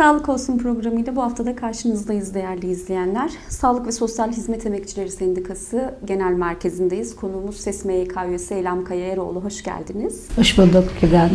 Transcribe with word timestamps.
Sağlık 0.00 0.28
Olsun 0.28 0.58
programıyla 0.58 1.16
bu 1.16 1.22
haftada 1.22 1.56
karşınızdayız 1.56 2.34
değerli 2.34 2.70
izleyenler. 2.70 3.30
Sağlık 3.48 3.86
ve 3.86 3.92
Sosyal 3.92 4.32
Hizmet 4.32 4.66
Emekçileri 4.66 5.10
Sendikası 5.10 5.94
Genel 6.04 6.32
Merkezi'ndeyiz. 6.32 7.16
Konuğumuz 7.16 7.56
SES 7.56 7.84
MYK 7.84 8.16
üyesi 8.28 8.54
Eylem 8.54 8.84
Kaya 8.84 9.06
Eroğlu. 9.06 9.44
Hoş 9.44 9.62
geldiniz. 9.62 10.28
Hoş 10.36 10.58
bulduk 10.58 10.84
Kübra 11.00 11.30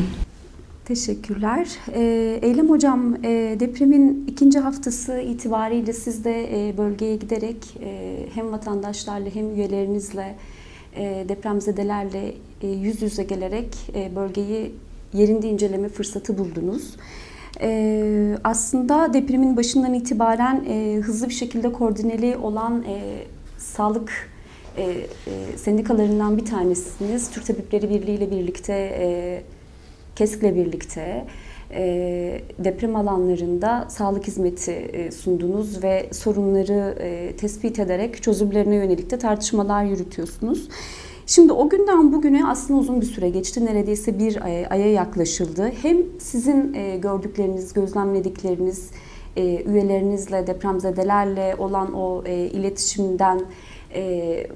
Teşekkürler. 0.86 1.68
Ee, 1.94 2.40
Eylem 2.42 2.70
Hocam, 2.70 3.16
e, 3.16 3.56
depremin 3.60 4.26
ikinci 4.28 4.60
haftası 4.60 5.20
itibariyle 5.20 5.94
siz 5.94 6.24
de 6.24 6.70
e, 6.70 6.78
bölgeye 6.78 7.16
giderek 7.16 7.78
e, 7.84 8.18
hem 8.34 8.52
vatandaşlarla 8.52 9.30
hem 9.34 9.56
üyelerinizle, 9.56 10.36
e, 10.96 11.26
depremzedelerle 11.30 12.34
e, 12.62 12.68
yüz 12.68 13.02
yüze 13.02 13.24
gelerek 13.24 13.76
e, 13.96 14.16
bölgeyi 14.16 14.72
yerinde 15.14 15.50
inceleme 15.50 15.90
fırsatı 15.90 16.38
buldunuz. 16.38 16.96
Ee, 17.62 18.38
aslında 18.44 19.14
depremin 19.14 19.58
başından 19.58 19.94
itibaren 19.94 20.66
e, 20.68 21.00
hızlı 21.02 21.30
bir 21.30 21.34
şekilde 21.34 21.72
koordineli 21.72 22.38
olan 22.38 22.84
e, 22.84 23.24
sağlık 23.58 24.12
e, 24.78 24.84
e, 24.84 25.58
sendikalarından 25.58 26.38
bir 26.38 26.46
tanesiniz. 26.46 27.32
Türk 27.32 27.46
Tabipleri 27.46 27.90
Birliği 27.90 28.16
ile 28.18 28.32
birlikte, 28.32 28.74
e, 28.74 29.42
KESK'le 30.16 30.56
birlikte 30.56 31.26
e, 31.72 32.42
deprem 32.60 32.96
alanlarında 32.96 33.86
sağlık 33.90 34.28
hizmeti 34.28 34.72
e, 34.72 35.12
sundunuz 35.12 35.84
ve 35.84 36.10
sorunları 36.12 36.96
e, 37.00 37.36
tespit 37.36 37.80
ederek 37.80 38.24
çözümlerine 38.24 38.76
yönelik 38.76 39.12
de 39.12 39.18
tartışmalar 39.18 39.84
yürütüyorsunuz. 39.84 40.68
Şimdi 41.28 41.54
o 41.54 41.70
günden 41.70 42.14
bugüne 42.14 42.48
aslında 42.48 42.80
uzun 42.80 43.02
bir 43.02 43.06
süre 43.06 43.30
geçti. 43.30 43.66
Neredeyse 43.66 44.20
bir 44.20 44.42
aya 44.72 44.92
yaklaşıldı. 44.92 45.72
Hem 45.82 45.98
sizin 46.20 46.74
e, 46.74 46.98
gördükleriniz, 46.98 47.74
gözlemledikleriniz, 47.74 48.92
e, 49.36 49.64
üyelerinizle, 49.64 50.48
depremzedelerle 50.48 51.56
olan 51.58 51.94
o 51.94 52.24
e, 52.26 52.36
iletişimden 52.36 53.42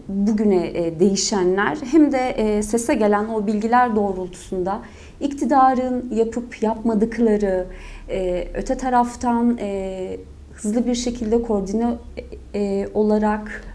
bugüne 0.08 0.73
değişenler 1.00 1.78
hem 1.92 2.11
de 2.11 2.64
sese 2.64 2.94
gelen 2.94 3.30
o 3.30 3.48
bilgiler 3.48 3.95
doğrultusunda 3.95 4.81
iktidarın 5.22 6.14
yapıp 6.16 6.64
yapmadıkları, 6.64 7.67
öte 8.54 8.78
taraftan 8.78 9.59
hızlı 10.54 10.88
bir 10.88 10.95
şekilde 10.95 11.42
koordine 11.42 11.98
olarak 12.94 13.69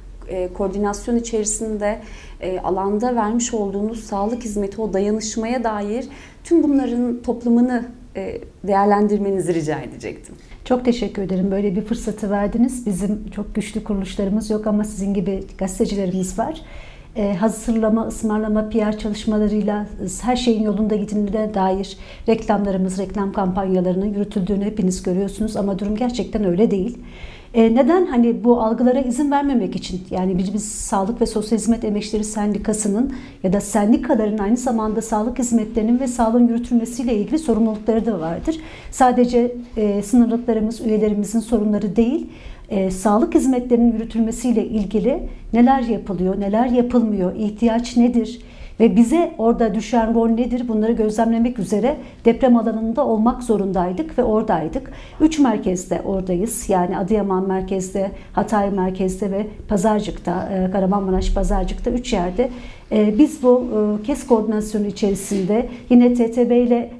koordinasyon 0.54 1.16
içerisinde 1.16 2.00
e, 2.40 2.60
alanda 2.60 3.16
vermiş 3.16 3.54
olduğunuz 3.54 4.04
sağlık 4.04 4.44
hizmeti, 4.44 4.80
o 4.80 4.92
dayanışmaya 4.92 5.64
dair 5.64 6.04
tüm 6.44 6.62
bunların 6.62 7.22
toplamını 7.22 7.84
e, 8.16 8.40
değerlendirmenizi 8.64 9.54
rica 9.54 9.78
edecektim. 9.78 10.34
Çok 10.64 10.84
teşekkür 10.84 11.22
ederim. 11.22 11.50
Böyle 11.50 11.76
bir 11.76 11.82
fırsatı 11.82 12.30
verdiniz. 12.30 12.86
Bizim 12.86 13.30
çok 13.30 13.54
güçlü 13.54 13.84
kuruluşlarımız 13.84 14.50
yok 14.50 14.66
ama 14.66 14.84
sizin 14.84 15.14
gibi 15.14 15.44
gazetecilerimiz 15.58 16.38
var. 16.38 16.62
Ee, 17.16 17.34
hazırlama, 17.34 18.06
ısmarlama, 18.06 18.68
PR 18.68 18.98
çalışmalarıyla 18.98 19.86
her 20.22 20.36
şeyin 20.36 20.62
yolunda 20.62 20.96
gittiğine 20.96 21.54
dair 21.54 21.96
reklamlarımız, 22.28 22.98
reklam 22.98 23.32
kampanyalarının 23.32 24.06
yürütüldüğünü 24.06 24.64
hepiniz 24.64 25.02
görüyorsunuz 25.02 25.56
ama 25.56 25.78
durum 25.78 25.96
gerçekten 25.96 26.44
öyle 26.44 26.70
değil. 26.70 26.98
E, 27.54 27.74
neden? 27.74 28.06
Hani 28.06 28.44
bu 28.44 28.60
algılara 28.60 29.00
izin 29.00 29.30
vermemek 29.30 29.76
için. 29.76 30.00
Yani 30.10 30.38
biz, 30.38 30.54
biz 30.54 30.64
Sağlık 30.64 31.20
ve 31.20 31.26
Sosyal 31.26 31.58
Hizmet 31.58 31.84
Emekçileri 31.84 32.24
Sendikası'nın 32.24 33.12
ya 33.42 33.52
da 33.52 33.60
sendikaların 33.60 34.38
aynı 34.38 34.56
zamanda 34.56 35.02
sağlık 35.02 35.38
hizmetlerinin 35.38 36.00
ve 36.00 36.06
sağlığın 36.06 36.48
yürütülmesiyle 36.48 37.14
ilgili 37.14 37.38
sorumlulukları 37.38 38.06
da 38.06 38.20
vardır. 38.20 38.56
Sadece 38.90 39.56
e, 39.76 40.02
sınırlıklarımız, 40.02 40.80
üyelerimizin 40.80 41.40
sorunları 41.40 41.96
değil, 41.96 42.26
e, 42.68 42.90
sağlık 42.90 43.34
hizmetlerinin 43.34 43.92
yürütülmesiyle 43.92 44.66
ilgili 44.66 45.28
neler 45.52 45.80
yapılıyor, 45.80 46.40
neler 46.40 46.66
yapılmıyor, 46.66 47.36
ihtiyaç 47.36 47.96
nedir, 47.96 48.40
ve 48.80 48.96
bize 48.96 49.34
orada 49.38 49.74
düşen 49.74 50.14
rol 50.14 50.28
nedir 50.28 50.68
bunları 50.68 50.92
gözlemlemek 50.92 51.58
üzere 51.58 51.96
deprem 52.24 52.56
alanında 52.56 53.06
olmak 53.06 53.42
zorundaydık 53.42 54.18
ve 54.18 54.24
oradaydık. 54.24 54.92
Üç 55.20 55.38
merkezde 55.38 56.02
oradayız. 56.04 56.68
Yani 56.68 56.98
Adıyaman 56.98 57.48
merkezde, 57.48 58.10
Hatay 58.32 58.70
merkezde 58.70 59.30
ve 59.30 59.46
Pazarcık'ta, 59.68 60.48
e, 60.52 60.70
Kahramanmaraş 60.70 61.34
Pazarcık'ta 61.34 61.90
üç 61.90 62.12
yerde. 62.12 62.50
E, 62.92 63.18
biz 63.18 63.42
bu 63.42 63.64
e, 64.00 64.02
KES 64.02 64.26
koordinasyonu 64.26 64.86
içerisinde 64.86 65.68
yine 65.90 66.14
TTB 66.14 66.50
ile 66.66 66.90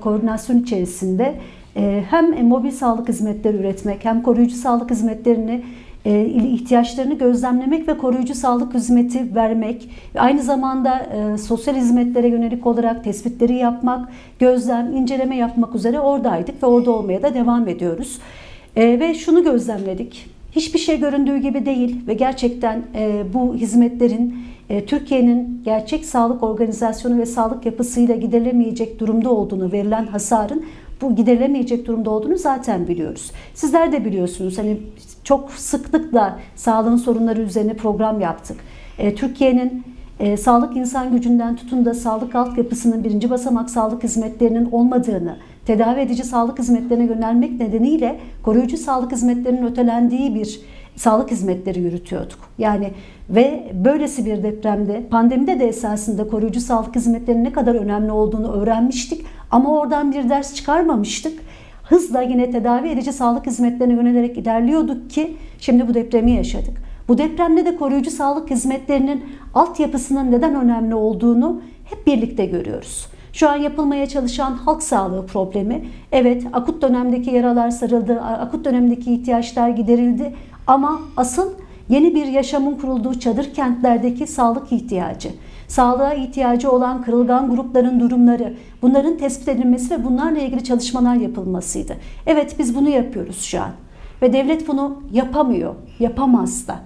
koordinasyon 0.00 0.58
içerisinde 0.58 1.34
hem 2.10 2.46
mobil 2.46 2.70
sağlık 2.70 3.08
hizmetleri 3.08 3.56
üretmek 3.56 4.04
hem 4.04 4.22
koruyucu 4.22 4.56
sağlık 4.56 4.90
hizmetlerini 4.90 5.62
ihtiyaçlarını 6.04 7.14
gözlemlemek 7.14 7.88
ve 7.88 7.98
koruyucu 7.98 8.34
sağlık 8.34 8.74
hizmeti 8.74 9.34
vermek, 9.34 9.90
aynı 10.18 10.42
zamanda 10.42 10.98
e, 10.98 11.38
sosyal 11.38 11.76
hizmetlere 11.76 12.28
yönelik 12.28 12.66
olarak 12.66 13.04
tespitleri 13.04 13.54
yapmak, 13.54 14.08
gözlem, 14.38 14.96
inceleme 14.96 15.36
yapmak 15.36 15.74
üzere 15.74 16.00
oradaydık 16.00 16.62
ve 16.62 16.66
orada 16.66 16.90
olmaya 16.90 17.22
da 17.22 17.34
devam 17.34 17.68
ediyoruz. 17.68 18.18
E, 18.76 19.00
ve 19.00 19.14
şunu 19.14 19.44
gözlemledik, 19.44 20.26
hiçbir 20.52 20.78
şey 20.78 21.00
göründüğü 21.00 21.38
gibi 21.38 21.66
değil 21.66 22.06
ve 22.06 22.14
gerçekten 22.14 22.82
bu 23.34 23.54
hizmetlerin 23.54 24.36
Türkiye'nin 24.86 25.62
gerçek 25.64 26.04
sağlık 26.04 26.42
organizasyonu 26.42 27.18
ve 27.18 27.26
sağlık 27.26 27.66
yapısıyla 27.66 28.16
giderilemeyecek 28.16 29.00
durumda 29.00 29.30
olduğunu, 29.30 29.72
verilen 29.72 30.06
hasarın 30.06 30.64
bu 31.02 31.16
giderilemeyecek 31.16 31.86
durumda 31.86 32.10
olduğunu 32.10 32.38
zaten 32.38 32.88
biliyoruz. 32.88 33.32
Sizler 33.54 33.92
de 33.92 34.04
biliyorsunuz. 34.04 34.58
Hani 34.58 34.80
çok 35.24 35.50
sıklıkla 35.50 36.38
sağlığın 36.56 36.96
sorunları 36.96 37.40
üzerine 37.40 37.74
program 37.74 38.20
yaptık. 38.20 38.56
E, 38.98 39.14
Türkiye'nin 39.14 39.84
e, 40.20 40.36
sağlık 40.36 40.76
insan 40.76 41.12
gücünden 41.12 41.56
tutun 41.56 41.84
da 41.84 41.94
sağlık 41.94 42.34
altyapısının 42.34 43.04
birinci 43.04 43.30
basamak 43.30 43.70
sağlık 43.70 44.04
hizmetlerinin 44.04 44.70
olmadığını, 44.70 45.36
tedavi 45.66 46.00
edici 46.00 46.24
sağlık 46.24 46.58
hizmetlerine 46.58 47.04
yönelmek 47.04 47.60
nedeniyle 47.60 48.18
koruyucu 48.42 48.76
sağlık 48.76 49.12
hizmetlerinin 49.12 49.66
ötelendiği 49.66 50.34
bir 50.34 50.60
sağlık 50.96 51.30
hizmetleri 51.30 51.80
yürütüyorduk. 51.80 52.38
Yani 52.58 52.90
ve 53.30 53.72
böylesi 53.84 54.26
bir 54.26 54.42
depremde 54.42 55.02
pandemide 55.10 55.60
de 55.60 55.68
esasında 55.68 56.28
koruyucu 56.28 56.60
sağlık 56.60 56.96
hizmetlerinin 56.96 57.44
ne 57.44 57.52
kadar 57.52 57.74
önemli 57.74 58.12
olduğunu 58.12 58.52
öğrenmiştik 58.52 59.26
ama 59.52 59.80
oradan 59.80 60.12
bir 60.12 60.28
ders 60.28 60.54
çıkarmamıştık 60.54 61.40
hızla 61.82 62.22
yine 62.22 62.50
tedavi 62.50 62.88
edici 62.88 63.12
sağlık 63.12 63.46
hizmetlerine 63.46 63.94
yönelerek 63.94 64.38
ilerliyorduk 64.38 65.10
ki 65.10 65.36
şimdi 65.58 65.88
bu 65.88 65.94
depremi 65.94 66.30
yaşadık. 66.30 66.82
Bu 67.08 67.18
depremde 67.18 67.66
de 67.66 67.76
koruyucu 67.76 68.10
sağlık 68.10 68.50
hizmetlerinin 68.50 69.24
altyapısının 69.54 70.32
neden 70.32 70.54
önemli 70.54 70.94
olduğunu 70.94 71.62
hep 71.84 72.06
birlikte 72.06 72.46
görüyoruz. 72.46 73.06
Şu 73.32 73.48
an 73.48 73.56
yapılmaya 73.56 74.06
çalışan 74.06 74.52
halk 74.52 74.82
sağlığı 74.82 75.26
problemi, 75.26 75.84
evet 76.12 76.44
akut 76.52 76.82
dönemdeki 76.82 77.30
yaralar 77.30 77.70
sarıldı, 77.70 78.20
akut 78.20 78.64
dönemdeki 78.64 79.14
ihtiyaçlar 79.14 79.68
giderildi 79.68 80.34
ama 80.66 81.00
asıl 81.16 81.50
yeni 81.88 82.14
bir 82.14 82.26
yaşamın 82.26 82.74
kurulduğu 82.74 83.20
çadır 83.20 83.54
kentlerdeki 83.54 84.26
sağlık 84.26 84.72
ihtiyacı 84.72 85.28
sağlığa 85.72 86.14
ihtiyacı 86.14 86.70
olan 86.70 87.02
kırılgan 87.02 87.50
grupların 87.50 88.00
durumları, 88.00 88.54
bunların 88.82 89.16
tespit 89.16 89.48
edilmesi 89.48 89.90
ve 89.90 90.04
bunlarla 90.04 90.38
ilgili 90.38 90.64
çalışmalar 90.64 91.14
yapılmasıydı. 91.14 91.96
Evet 92.26 92.56
biz 92.58 92.76
bunu 92.76 92.88
yapıyoruz 92.88 93.42
şu 93.42 93.60
an. 93.60 93.70
Ve 94.22 94.32
devlet 94.32 94.68
bunu 94.68 95.02
yapamıyor, 95.12 95.74
yapamaz 95.98 96.68
da. 96.68 96.76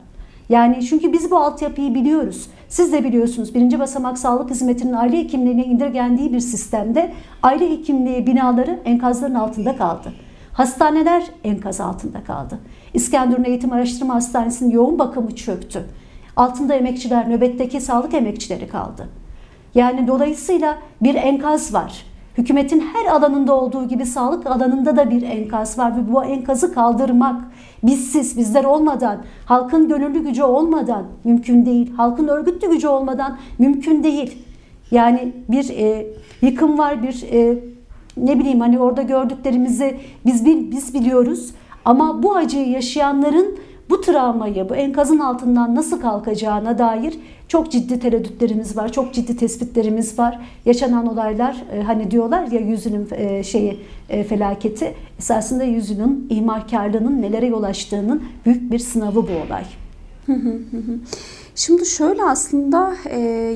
Yani 0.49 0.87
çünkü 0.87 1.13
biz 1.13 1.31
bu 1.31 1.37
altyapıyı 1.37 1.95
biliyoruz. 1.95 2.47
Siz 2.69 2.93
de 2.93 3.05
biliyorsunuz 3.05 3.55
birinci 3.55 3.79
basamak 3.79 4.19
sağlık 4.19 4.51
hizmetinin 4.51 4.93
aile 4.93 5.19
hekimliğine 5.19 5.65
indirgendiği 5.65 6.33
bir 6.33 6.41
sistemde 6.41 7.13
aile 7.43 7.71
hekimliği 7.71 8.27
binaları 8.27 8.81
enkazların 8.85 9.35
altında 9.35 9.77
kaldı. 9.77 10.13
Hastaneler 10.53 11.22
enkaz 11.45 11.81
altında 11.81 12.25
kaldı. 12.25 12.59
İskenderun 12.95 13.45
Eğitim 13.45 13.72
Araştırma 13.72 14.15
Hastanesi'nin 14.15 14.71
yoğun 14.71 14.99
bakımı 14.99 15.34
çöktü 15.34 15.84
altında 16.36 16.74
emekçiler, 16.74 17.30
nöbetteki 17.30 17.80
sağlık 17.80 18.15
emekçileri 18.15 18.68
kaldı. 18.68 19.09
Yani 19.74 20.06
dolayısıyla 20.06 20.78
bir 21.03 21.15
enkaz 21.15 21.74
var. 21.74 22.04
Hükümetin 22.38 22.80
her 22.80 23.12
alanında 23.12 23.54
olduğu 23.54 23.88
gibi 23.88 24.06
sağlık 24.06 24.47
alanında 24.47 24.97
da 24.97 25.10
bir 25.10 25.22
enkaz 25.22 25.78
var 25.78 25.97
ve 25.97 26.12
bu 26.12 26.24
enkazı 26.24 26.74
kaldırmak 26.74 27.44
bizsiz, 27.83 28.38
bizler 28.38 28.65
olmadan, 28.65 29.22
halkın 29.47 29.88
gönüllü 29.88 30.24
gücü 30.24 30.42
olmadan 30.42 31.04
mümkün 31.24 31.66
değil. 31.66 31.92
Halkın 31.97 32.28
örgütlü 32.28 32.71
gücü 32.71 32.88
olmadan 32.88 33.38
mümkün 33.59 34.03
değil. 34.03 34.38
Yani 34.91 35.33
bir 35.48 35.71
e, 35.71 36.06
yıkım 36.42 36.78
var, 36.78 37.03
bir 37.03 37.22
e, 37.33 37.59
ne 38.16 38.38
bileyim 38.38 38.60
hani 38.60 38.78
orada 38.78 39.03
gördüklerimizi 39.03 39.97
biz 40.27 40.44
biz 40.44 40.94
biliyoruz 40.94 41.50
ama 41.84 42.22
bu 42.22 42.36
acıyı 42.36 42.68
yaşayanların 42.68 43.59
bu 43.91 44.00
travmayı, 44.00 44.68
bu 44.68 44.77
enkazın 44.77 45.18
altından 45.18 45.74
nasıl 45.74 46.00
kalkacağına 46.00 46.78
dair 46.78 47.18
çok 47.48 47.72
ciddi 47.72 48.00
tereddütlerimiz 48.00 48.77
var, 48.77 48.92
çok 48.92 49.15
ciddi 49.15 49.36
tespitlerimiz 49.36 50.18
var. 50.18 50.41
Yaşanan 50.65 51.06
olaylar 51.06 51.65
e, 51.72 51.83
hani 51.83 52.10
diyorlar 52.10 52.47
ya 52.47 52.60
yüzünün 52.60 53.09
e, 53.12 53.42
şeyi 53.42 53.80
e, 54.09 54.24
felaketi 54.24 54.94
esasında 55.18 55.65
yüzünün 55.65 56.27
ihmalkarlığının 56.30 57.22
nelere 57.22 57.47
yol 57.47 57.62
açtığının 57.62 58.22
büyük 58.47 58.72
bir 58.72 58.78
sınavı 58.78 59.28
bu 59.28 59.33
olay. 59.47 59.65
Şimdi 61.54 61.86
şöyle 61.86 62.22
aslında 62.22 62.94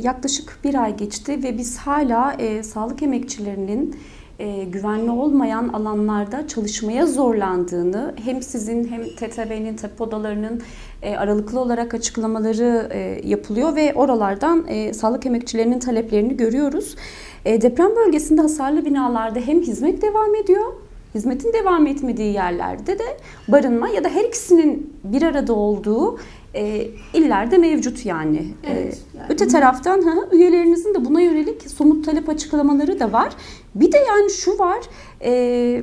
yaklaşık 0.02 0.58
bir 0.64 0.74
ay 0.74 0.96
geçti 0.96 1.42
ve 1.42 1.58
biz 1.58 1.78
hala 1.78 2.36
sağlık 2.62 3.02
emekçilerinin 3.02 3.96
e, 4.40 4.64
güvenli 4.64 5.10
olmayan 5.10 5.68
alanlarda 5.68 6.48
çalışmaya 6.48 7.06
zorlandığını 7.06 8.14
hem 8.24 8.42
sizin 8.42 8.88
hem 8.88 9.02
TTB'nin, 9.02 9.76
TEP 9.76 10.00
odalarının 10.00 10.62
e, 11.02 11.16
aralıklı 11.16 11.60
olarak 11.60 11.94
açıklamaları 11.94 12.88
e, 12.92 13.28
yapılıyor 13.28 13.76
ve 13.76 13.94
oralardan 13.94 14.64
e, 14.68 14.94
sağlık 14.94 15.26
emekçilerinin 15.26 15.78
taleplerini 15.78 16.36
görüyoruz. 16.36 16.96
E, 17.44 17.62
deprem 17.62 17.96
bölgesinde 17.96 18.40
hasarlı 18.40 18.84
binalarda 18.84 19.40
hem 19.40 19.60
hizmet 19.60 20.02
devam 20.02 20.34
ediyor 20.34 20.72
hizmetin 21.14 21.52
devam 21.52 21.86
etmediği 21.86 22.32
yerlerde 22.32 22.98
de 22.98 23.04
barınma 23.48 23.88
ya 23.88 24.04
da 24.04 24.08
her 24.08 24.24
ikisinin 24.24 24.96
bir 25.04 25.22
arada 25.22 25.52
olduğu 25.52 26.18
e, 26.54 26.86
illerde 27.14 27.58
mevcut 27.58 28.06
yani. 28.06 28.44
Evet, 28.66 28.98
yani. 29.16 29.26
Öte 29.28 29.48
taraftan 29.48 30.02
ha, 30.02 30.14
üyelerinizin 30.32 30.94
de 30.94 31.04
buna 31.04 31.20
yönelik 31.20 31.70
somut 31.70 32.04
talep 32.04 32.28
açıklamaları 32.28 33.00
da 33.00 33.12
var. 33.12 33.32
Bir 33.74 33.92
de 33.92 33.96
yani 33.96 34.30
şu 34.30 34.58
var, 34.58 34.78
e, 35.22 35.82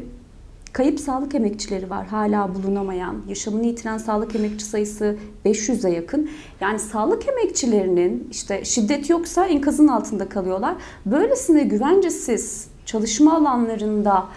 kayıp 0.74 1.00
sağlık 1.00 1.36
emekçileri 1.36 1.90
var 1.90 2.08
hala 2.08 2.56
bulunamayan. 2.56 3.16
Yaşamını 3.28 3.66
yitiren 3.66 3.98
sağlık 3.98 4.36
emekçi 4.36 4.66
sayısı 4.66 5.18
500'e 5.46 5.92
yakın. 5.92 6.30
Yani 6.62 6.80
sağlık 6.80 7.28
emekçilerinin 7.28 8.28
işte 8.32 8.66
şiddet 8.66 9.10
yoksa 9.10 9.46
enkazın 9.46 9.88
altında 9.88 10.30
kalıyorlar. 10.30 10.76
Böylesine 11.06 11.64
güvencesiz 11.64 12.68
çalışma 12.86 13.36
alanlarında 13.36 14.28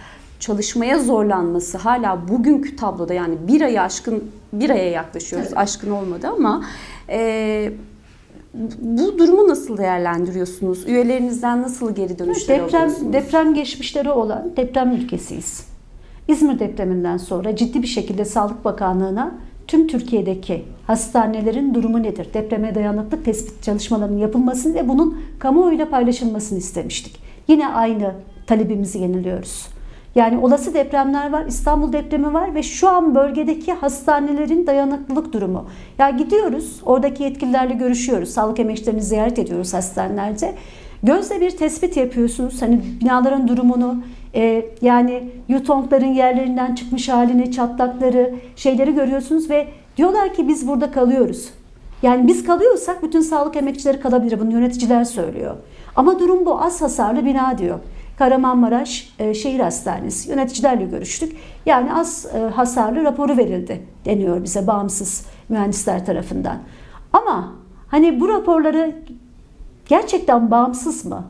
çalışmaya 0.41 0.99
zorlanması 0.99 1.79
hala 1.79 2.29
bugünkü 2.29 2.77
tabloda 2.77 3.15
yani 3.15 3.35
bir 3.49 3.61
ayı 3.61 3.83
aşkın 3.83 4.31
bir 4.53 4.71
aya 4.71 4.91
yaklaşıyoruz. 4.91 5.49
Evet. 5.49 5.59
Aşkın 5.59 5.91
olmadı 5.91 6.29
ama 6.29 6.65
e, 7.09 7.73
bu 8.81 9.19
durumu 9.19 9.49
nasıl 9.49 9.79
değerlendiriyorsunuz? 9.79 10.89
Üyelerinizden 10.89 11.63
nasıl 11.63 11.95
geri 11.95 12.19
dönüşler 12.19 12.61
Deprem, 12.61 12.81
alıyorsunuz? 12.83 13.13
deprem 13.13 13.55
geçmişleri 13.55 14.11
olan 14.11 14.53
deprem 14.57 14.93
ülkesiyiz. 14.93 15.67
İzmir 16.29 16.59
depreminden 16.59 17.17
sonra 17.17 17.57
ciddi 17.57 17.83
bir 17.83 17.87
şekilde 17.87 18.25
Sağlık 18.25 18.65
Bakanlığı'na 18.65 19.35
tüm 19.67 19.87
Türkiye'deki 19.87 20.65
hastanelerin 20.87 21.75
durumu 21.75 22.03
nedir? 22.03 22.29
Depreme 22.35 22.75
dayanıklı 22.75 23.23
tespit 23.23 23.63
çalışmalarının 23.63 24.19
yapılmasını 24.19 24.75
ve 24.75 24.89
bunun 24.89 25.19
kamuoyuyla 25.39 25.91
paylaşılmasını 25.91 26.59
istemiştik. 26.59 27.21
Yine 27.49 27.69
aynı 27.69 28.15
talebimizi 28.47 28.99
yeniliyoruz. 28.99 29.67
Yani 30.15 30.39
olası 30.39 30.75
depremler 30.75 31.33
var, 31.33 31.45
İstanbul 31.47 31.93
depremi 31.93 32.35
var 32.35 32.55
ve 32.55 32.63
şu 32.63 32.89
an 32.89 33.15
bölgedeki 33.15 33.73
hastanelerin 33.73 34.67
dayanıklılık 34.67 35.33
durumu. 35.33 35.65
Ya 35.99 36.11
gidiyoruz, 36.11 36.81
oradaki 36.85 37.23
yetkililerle 37.23 37.75
görüşüyoruz, 37.75 38.29
sağlık 38.29 38.61
emekçilerini 38.61 39.03
ziyaret 39.03 39.39
ediyoruz 39.39 39.75
hastanelerde. 39.75 40.55
Gözle 41.03 41.41
bir 41.41 41.51
tespit 41.51 41.97
yapıyorsunuz. 41.97 42.63
Hani 42.63 42.81
binaların 43.01 43.49
durumunu, 43.49 43.97
e, 44.35 44.67
yani 44.83 45.31
yutongların 45.49 46.13
yerlerinden 46.13 46.75
çıkmış 46.75 47.09
halini, 47.09 47.53
çatlakları, 47.53 48.35
şeyleri 48.57 48.95
görüyorsunuz 48.95 49.51
ve 49.51 49.69
diyorlar 49.97 50.35
ki 50.35 50.49
biz 50.49 50.69
burada 50.69 50.91
kalıyoruz. 50.91 51.51
Yani 52.03 52.27
biz 52.27 52.45
kalıyorsak 52.45 53.03
bütün 53.03 53.21
sağlık 53.21 53.57
emekçileri 53.57 54.01
kalabilir. 54.01 54.41
Bunu 54.41 54.53
yöneticiler 54.53 55.05
söylüyor. 55.05 55.57
Ama 55.97 56.19
durum 56.19 56.47
bu. 56.47 56.61
Az 56.61 56.83
hasarlı 56.83 57.25
bina 57.25 57.59
diyor. 57.59 57.79
Kahramanmaraş 58.21 59.15
e, 59.19 59.35
Şehir 59.35 59.61
Hastanesi 59.61 60.31
yöneticilerle 60.31 60.85
görüştük. 60.85 61.37
Yani 61.67 61.95
az 61.95 62.27
e, 62.35 62.39
hasarlı 62.39 63.05
raporu 63.05 63.37
verildi 63.37 63.83
deniyor 64.05 64.45
bize 64.45 64.67
bağımsız 64.67 65.27
mühendisler 65.49 66.07
tarafından. 66.07 66.59
Ama 67.13 67.53
hani 67.89 68.21
bu 68.21 68.29
raporları 68.29 68.95
gerçekten 69.89 70.51
bağımsız 70.51 71.05
mı? 71.05 71.25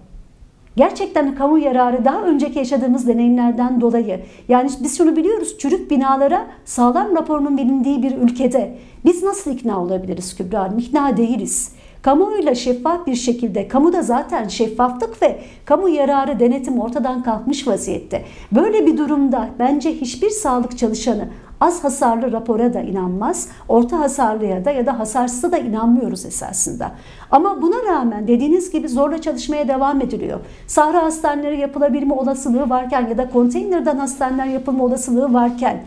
Gerçekten 0.76 1.34
kamu 1.34 1.58
yararı 1.58 2.04
daha 2.04 2.22
önceki 2.22 2.58
yaşadığımız 2.58 3.06
deneyimlerden 3.06 3.80
dolayı. 3.80 4.20
Yani 4.48 4.70
biz 4.82 4.98
şunu 4.98 5.16
biliyoruz 5.16 5.58
çürük 5.58 5.90
binalara 5.90 6.46
sağlam 6.64 7.16
raporunun 7.16 7.58
bilindiği 7.58 8.02
bir 8.02 8.16
ülkede 8.16 8.78
biz 9.04 9.22
nasıl 9.22 9.50
ikna 9.50 9.82
olabiliriz 9.82 10.36
Kübra 10.36 10.60
Hanım? 10.60 10.78
İkna 10.78 11.16
değiliz. 11.16 11.72
Kamuoyuyla 12.02 12.54
şeffaf 12.54 13.06
bir 13.06 13.14
şekilde, 13.14 13.68
kamuda 13.68 14.02
zaten 14.02 14.48
şeffaflık 14.48 15.22
ve 15.22 15.40
kamu 15.64 15.88
yararı 15.88 16.40
denetim 16.40 16.80
ortadan 16.80 17.22
kalkmış 17.22 17.66
vaziyette. 17.66 18.24
Böyle 18.52 18.86
bir 18.86 18.98
durumda 18.98 19.48
bence 19.58 19.92
hiçbir 19.92 20.30
sağlık 20.30 20.78
çalışanı 20.78 21.28
az 21.60 21.84
hasarlı 21.84 22.32
rapora 22.32 22.74
da 22.74 22.80
inanmaz, 22.80 23.48
orta 23.68 23.98
hasarlıya 23.98 24.64
da 24.64 24.70
ya 24.70 24.86
da 24.86 24.98
hasarsıza 24.98 25.52
da 25.52 25.58
inanmıyoruz 25.58 26.26
esasında. 26.26 26.92
Ama 27.30 27.62
buna 27.62 27.92
rağmen 27.92 28.28
dediğiniz 28.28 28.70
gibi 28.70 28.88
zorla 28.88 29.20
çalışmaya 29.20 29.68
devam 29.68 30.00
ediliyor. 30.00 30.40
Sahra 30.66 31.02
hastaneleri 31.02 31.60
yapılabilme 31.60 32.14
olasılığı 32.14 32.70
varken 32.70 33.08
ya 33.08 33.18
da 33.18 33.30
konteynerden 33.30 33.96
hastaneler 33.96 34.46
yapılma 34.46 34.84
olasılığı 34.84 35.34
varken, 35.34 35.84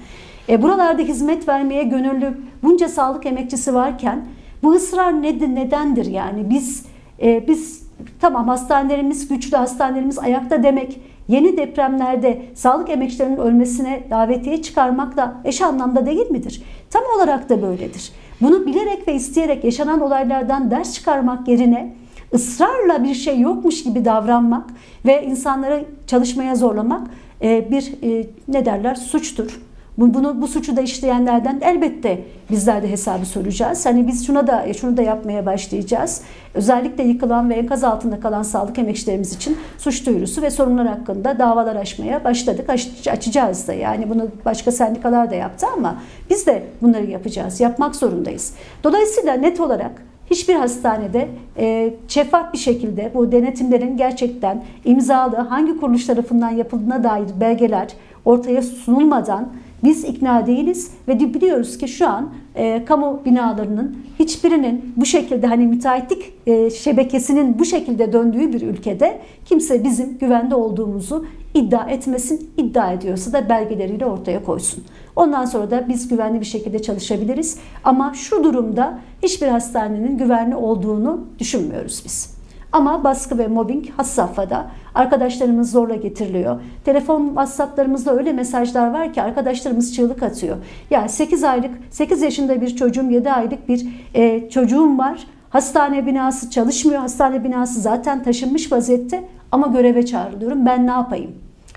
e, 0.50 0.62
buralarda 0.62 1.01
hizmet 1.01 1.48
vermeye 1.48 1.83
gönüllü 1.83 2.38
bunca 2.63 2.89
sağlık 2.89 3.25
emekçisi 3.25 3.74
varken 3.74 4.25
bu 4.63 4.74
ısrar 4.74 5.21
nedir, 5.21 5.56
nedendir 5.56 6.06
yani? 6.06 6.50
Biz 6.50 6.86
e, 7.21 7.48
biz 7.48 7.83
tamam 8.21 8.48
hastanelerimiz 8.48 9.27
güçlü, 9.27 9.57
hastanelerimiz 9.57 10.19
ayakta 10.19 10.63
demek 10.63 11.00
yeni 11.27 11.57
depremlerde 11.57 12.42
sağlık 12.56 12.89
emekçilerinin 12.89 13.38
ölmesine 13.38 14.04
davetiye 14.10 14.62
çıkarmak 14.62 15.18
da 15.18 15.33
eş 15.45 15.62
anlamda 15.62 16.06
değil 16.06 16.31
midir? 16.31 16.63
Tam 16.89 17.04
olarak 17.18 17.50
da 17.50 17.62
böyledir. 17.62 18.12
Bunu 18.42 18.65
bilerek 18.65 19.07
ve 19.07 19.13
isteyerek 19.13 19.63
yaşanan 19.63 20.01
olaylardan 20.01 20.71
ders 20.71 20.94
çıkarmak 20.94 21.48
yerine 21.48 21.94
ısrarla 22.33 23.04
bir 23.04 23.13
şey 23.13 23.39
yokmuş 23.39 23.83
gibi 23.83 24.06
davranmak 24.06 24.69
ve 25.06 25.25
insanları 25.25 25.86
çalışmaya 26.07 26.56
zorlamak 26.56 27.07
e, 27.42 27.71
bir 27.71 27.94
e, 28.04 28.27
ne 28.48 28.65
derler 28.65 28.95
suçtur. 28.95 29.60
Bu- 29.97 30.13
Bunu 30.13 30.41
bu 30.41 30.47
suçu 30.47 30.77
da 30.77 30.81
işleyenlerden 30.81 31.59
elbette 31.61 32.21
bizler 32.51 32.83
de 32.83 32.89
hesabı 32.89 33.25
soracağız. 33.25 33.85
Hani 33.85 34.07
biz 34.07 34.27
şuna 34.27 34.47
da 34.47 34.73
şunu 34.73 34.97
da 34.97 35.01
yapmaya 35.01 35.45
başlayacağız. 35.45 36.21
Özellikle 36.53 37.03
yıkılan 37.03 37.49
ve 37.49 37.53
enkaz 37.55 37.83
altında 37.83 38.19
kalan 38.19 38.43
sağlık 38.43 38.79
emekçilerimiz 38.79 39.35
için 39.35 39.57
suç 39.77 40.05
duyurusu 40.05 40.41
ve 40.41 40.49
sorunlar 40.49 40.87
hakkında 40.87 41.39
davalar 41.39 41.75
açmaya 41.75 42.23
başladık. 42.23 42.69
Aç- 42.69 43.07
açacağız 43.07 43.67
da. 43.67 43.73
Yani 43.73 44.09
bunu 44.09 44.27
başka 44.45 44.71
sendikalar 44.71 45.31
da 45.31 45.35
yaptı 45.35 45.65
ama 45.77 45.95
biz 46.29 46.47
de 46.47 46.63
bunları 46.81 47.05
yapacağız. 47.05 47.59
Yapmak 47.59 47.95
zorundayız. 47.95 48.53
Dolayısıyla 48.83 49.33
net 49.33 49.59
olarak 49.59 49.91
Hiçbir 50.31 50.55
hastanede 50.55 51.27
e, 51.57 51.93
şeffaf 52.07 52.53
bir 52.53 52.57
şekilde 52.57 53.12
bu 53.13 53.31
denetimlerin 53.31 53.97
gerçekten 53.97 54.63
imzalı 54.85 55.35
hangi 55.35 55.77
kuruluş 55.79 56.05
tarafından 56.05 56.50
yapıldığına 56.50 57.03
dair 57.03 57.25
belgeler 57.39 57.88
ortaya 58.25 58.62
sunulmadan 58.62 59.47
biz 59.83 60.03
ikna 60.03 60.47
değiliz 60.47 60.91
ve 61.07 61.19
biliyoruz 61.19 61.77
ki 61.77 61.87
şu 61.87 62.09
an 62.09 62.33
e, 62.55 62.85
kamu 62.85 63.21
binalarının 63.25 63.97
hiçbirinin 64.19 64.93
bu 64.95 65.05
şekilde 65.05 65.47
hani 65.47 65.67
müteahhitlik 65.67 66.33
e, 66.47 66.69
şebekesinin 66.69 67.59
bu 67.59 67.65
şekilde 67.65 68.13
döndüğü 68.13 68.53
bir 68.53 68.61
ülkede 68.61 69.19
kimse 69.45 69.83
bizim 69.83 70.17
güvende 70.17 70.55
olduğumuzu 70.55 71.25
iddia 71.53 71.89
etmesin, 71.89 72.49
iddia 72.57 72.91
ediyorsa 72.91 73.33
da 73.33 73.49
belgeleriyle 73.49 74.05
ortaya 74.05 74.43
koysun. 74.43 74.83
Ondan 75.15 75.45
sonra 75.45 75.71
da 75.71 75.85
biz 75.89 76.07
güvenli 76.07 76.39
bir 76.39 76.45
şekilde 76.45 76.81
çalışabiliriz. 76.81 77.57
Ama 77.83 78.13
şu 78.13 78.43
durumda 78.43 78.99
hiçbir 79.23 79.47
hastanenin 79.47 80.17
güvenli 80.17 80.55
olduğunu 80.55 81.21
düşünmüyoruz 81.39 82.01
biz. 82.05 82.42
Ama 82.74 83.03
baskı 83.03 83.38
ve 83.38 83.48
mobbing 83.48 83.89
has 83.98 84.10
safhada. 84.10 84.68
Arkadaşlarımız 84.96 85.72
zorla 85.72 85.96
getiriliyor. 85.96 86.62
Telefon 86.86 87.27
WhatsApp'larımızda 87.27 88.13
öyle 88.13 88.34
mesajlar 88.34 88.94
var 88.94 89.13
ki 89.13 89.22
arkadaşlarımız 89.22 89.96
çığlık 89.96 90.24
atıyor. 90.24 90.58
Ya 90.89 91.08
8 91.08 91.44
aylık, 91.44 91.72
8 91.89 92.22
yaşında 92.22 92.62
bir 92.62 92.75
çocuğum, 92.75 93.12
7 93.12 93.32
aylık 93.32 93.70
bir 93.70 93.88
e, 94.13 94.50
çocuğum 94.50 94.98
var. 94.98 95.27
Hastane 95.50 96.06
binası 96.06 96.50
çalışmıyor. 96.50 97.01
Hastane 97.01 97.44
binası 97.44 97.82
zaten 97.82 98.24
taşınmış 98.24 98.72
vaziyette 98.72 99.24
ama 99.51 99.68
göreve 99.68 100.06
çağrılıyorum. 100.06 100.65
Ben 100.65 100.88
ne 100.88 100.92
yapayım? 100.92 101.32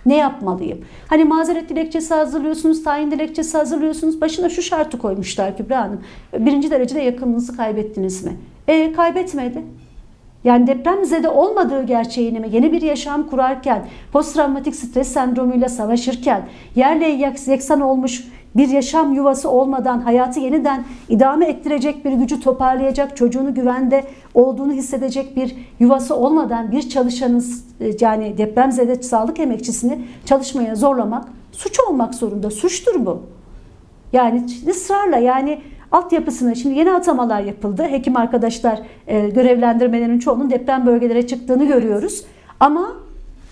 Ne 0.06 0.16
yapmalıyım? 0.16 0.78
Hani 1.06 1.24
mazeret 1.24 1.68
dilekçesi 1.68 2.14
hazırlıyorsunuz, 2.14 2.84
tayin 2.84 3.10
dilekçesi 3.10 3.58
hazırlıyorsunuz. 3.58 4.20
Başına 4.20 4.48
şu 4.48 4.62
şartı 4.62 4.98
koymuşlar 4.98 5.56
Kübra 5.56 5.80
Hanım. 5.80 6.00
Birinci 6.38 6.70
derecede 6.70 7.00
yakınınızı 7.00 7.56
kaybettiniz 7.56 8.24
mi? 8.24 8.36
E 8.68 8.92
kaybetmedi. 8.92 9.62
Yani 10.46 10.66
depremzede 10.66 11.28
olmadığı 11.28 11.82
gerçeğini 11.82 12.40
mi 12.40 12.48
yeni 12.52 12.72
bir 12.72 12.82
yaşam 12.82 13.26
kurarken, 13.26 13.84
posttraumatik 14.12 14.76
stres 14.76 15.08
sendromuyla 15.08 15.68
savaşırken, 15.68 16.42
yerle 16.76 17.06
yeksan 17.46 17.80
olmuş 17.80 18.24
bir 18.56 18.68
yaşam 18.68 19.12
yuvası 19.12 19.50
olmadan 19.50 20.00
hayatı 20.00 20.40
yeniden 20.40 20.84
idame 21.08 21.46
ettirecek 21.46 22.04
bir 22.04 22.12
gücü 22.12 22.40
toparlayacak, 22.40 23.16
çocuğunu 23.16 23.54
güvende 23.54 24.04
olduğunu 24.34 24.72
hissedecek 24.72 25.36
bir 25.36 25.56
yuvası 25.80 26.16
olmadan 26.16 26.72
bir 26.72 26.88
çalışanın 26.88 27.44
e, 27.80 27.90
yani 28.00 28.38
depremzede 28.38 29.02
sağlık 29.02 29.40
emekçisini 29.40 29.98
çalışmaya 30.24 30.74
zorlamak 30.74 31.24
suç 31.52 31.80
olmak 31.80 32.14
zorunda. 32.14 32.50
Suçtur 32.50 33.06
bu. 33.06 33.22
Yani 34.12 34.46
ısrarla 34.68 35.16
yani 35.16 35.60
altyapısına 35.92 36.54
şimdi 36.54 36.78
yeni 36.78 36.92
atamalar 36.92 37.40
yapıldı. 37.40 37.82
Hekim 37.82 38.16
arkadaşlar 38.16 38.80
e, 39.06 39.28
görevlendirmelerin 39.28 40.18
çoğunun 40.18 40.50
deprem 40.50 40.86
bölgelere 40.86 41.26
çıktığını 41.26 41.64
görüyoruz. 41.64 42.24
Ama 42.60 42.92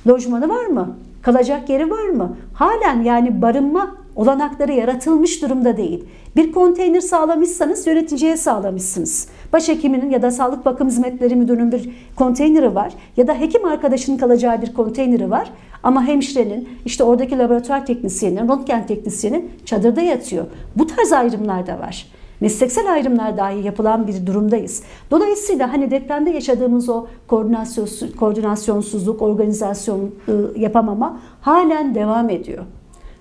lojmanı 0.08 0.48
var 0.48 0.66
mı? 0.66 0.96
Kalacak 1.22 1.68
yeri 1.68 1.90
var 1.90 2.08
mı? 2.08 2.36
Halen 2.54 3.02
yani 3.02 3.42
barınma 3.42 3.96
olanakları 4.16 4.72
yaratılmış 4.72 5.42
durumda 5.42 5.76
değil. 5.76 6.04
Bir 6.36 6.52
konteyner 6.52 7.00
sağlamışsanız 7.00 7.86
yöneticiye 7.86 8.36
sağlamışsınız. 8.36 9.28
Başhekiminin 9.52 10.10
ya 10.10 10.22
da 10.22 10.30
Sağlık 10.30 10.64
Bakım 10.64 10.88
Hizmetleri 10.88 11.36
Müdürü'nün 11.36 11.72
bir 11.72 11.90
konteyneri 12.16 12.74
var 12.74 12.92
ya 13.16 13.26
da 13.26 13.34
hekim 13.34 13.64
arkadaşının 13.64 14.16
kalacağı 14.16 14.62
bir 14.62 14.74
konteyneri 14.74 15.30
var. 15.30 15.50
Ama 15.82 16.04
hemşirenin, 16.04 16.68
işte 16.84 17.04
oradaki 17.04 17.38
laboratuvar 17.38 17.86
teknisyenin, 17.86 18.48
röntgen 18.48 18.86
teknisyenin 18.86 19.50
çadırda 19.64 20.00
yatıyor. 20.00 20.46
Bu 20.76 20.86
tarz 20.86 21.12
ayrımlar 21.12 21.66
da 21.66 21.78
var 21.78 22.06
mesleksel 22.44 22.92
ayrımlar 22.92 23.36
dahi 23.36 23.66
yapılan 23.66 24.06
bir 24.06 24.26
durumdayız. 24.26 24.82
Dolayısıyla 25.10 25.72
hani 25.72 25.90
depremde 25.90 26.30
yaşadığımız 26.30 26.88
o 26.88 27.06
koordinasyon, 27.26 27.88
koordinasyonsuzluk, 28.20 29.22
organizasyon 29.22 30.10
ıı, 30.28 30.52
yapamama 30.56 31.20
halen 31.40 31.94
devam 31.94 32.30
ediyor. 32.30 32.64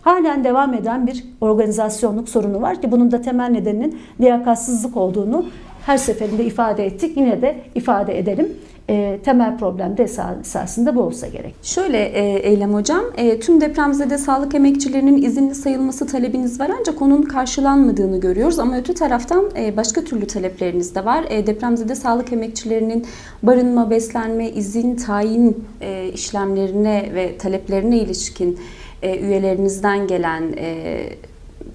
Halen 0.01 0.43
devam 0.43 0.73
eden 0.73 1.07
bir 1.07 1.23
organizasyonluk 1.41 2.29
sorunu 2.29 2.61
var 2.61 2.81
ki 2.81 2.91
bunun 2.91 3.11
da 3.11 3.21
temel 3.21 3.49
nedeninin 3.49 3.99
liyakatsızlık 4.19 4.97
olduğunu 4.97 5.45
her 5.85 5.97
seferinde 5.97 6.43
ifade 6.45 6.85
ettik. 6.85 7.17
Yine 7.17 7.41
de 7.41 7.55
ifade 7.75 8.19
edelim 8.19 8.49
e, 8.89 9.19
temel 9.23 9.57
problem 9.57 9.97
de 9.97 10.03
esasında 10.03 10.95
bu 10.95 11.01
olsa 11.01 11.27
gerek. 11.27 11.55
Şöyle 11.63 11.97
e, 11.97 12.39
Eylem 12.39 12.73
Hocam, 12.73 13.03
e, 13.17 13.39
tüm 13.39 13.61
depremzede 13.61 14.17
sağlık 14.17 14.55
emekçilerinin 14.55 15.21
izinli 15.21 15.55
sayılması 15.55 16.07
talebiniz 16.07 16.59
var 16.59 16.71
ancak 16.79 17.01
onun 17.01 17.21
karşılanmadığını 17.21 18.19
görüyoruz. 18.19 18.59
Ama 18.59 18.77
öte 18.77 18.93
taraftan 18.93 19.45
e, 19.57 19.77
başka 19.77 20.03
türlü 20.03 20.27
talepleriniz 20.27 20.95
de 20.95 21.05
var. 21.05 21.25
E, 21.29 21.47
depremzede 21.47 21.95
sağlık 21.95 22.33
emekçilerinin 22.33 23.05
barınma, 23.43 23.89
beslenme, 23.89 24.49
izin, 24.49 24.95
tayin 24.95 25.63
e, 25.81 26.09
işlemlerine 26.13 27.11
ve 27.15 27.37
taleplerine 27.37 27.97
ilişkin 27.97 28.59
e, 29.01 29.19
üyelerinizden 29.19 30.07
gelen 30.07 30.53
e, 30.57 30.99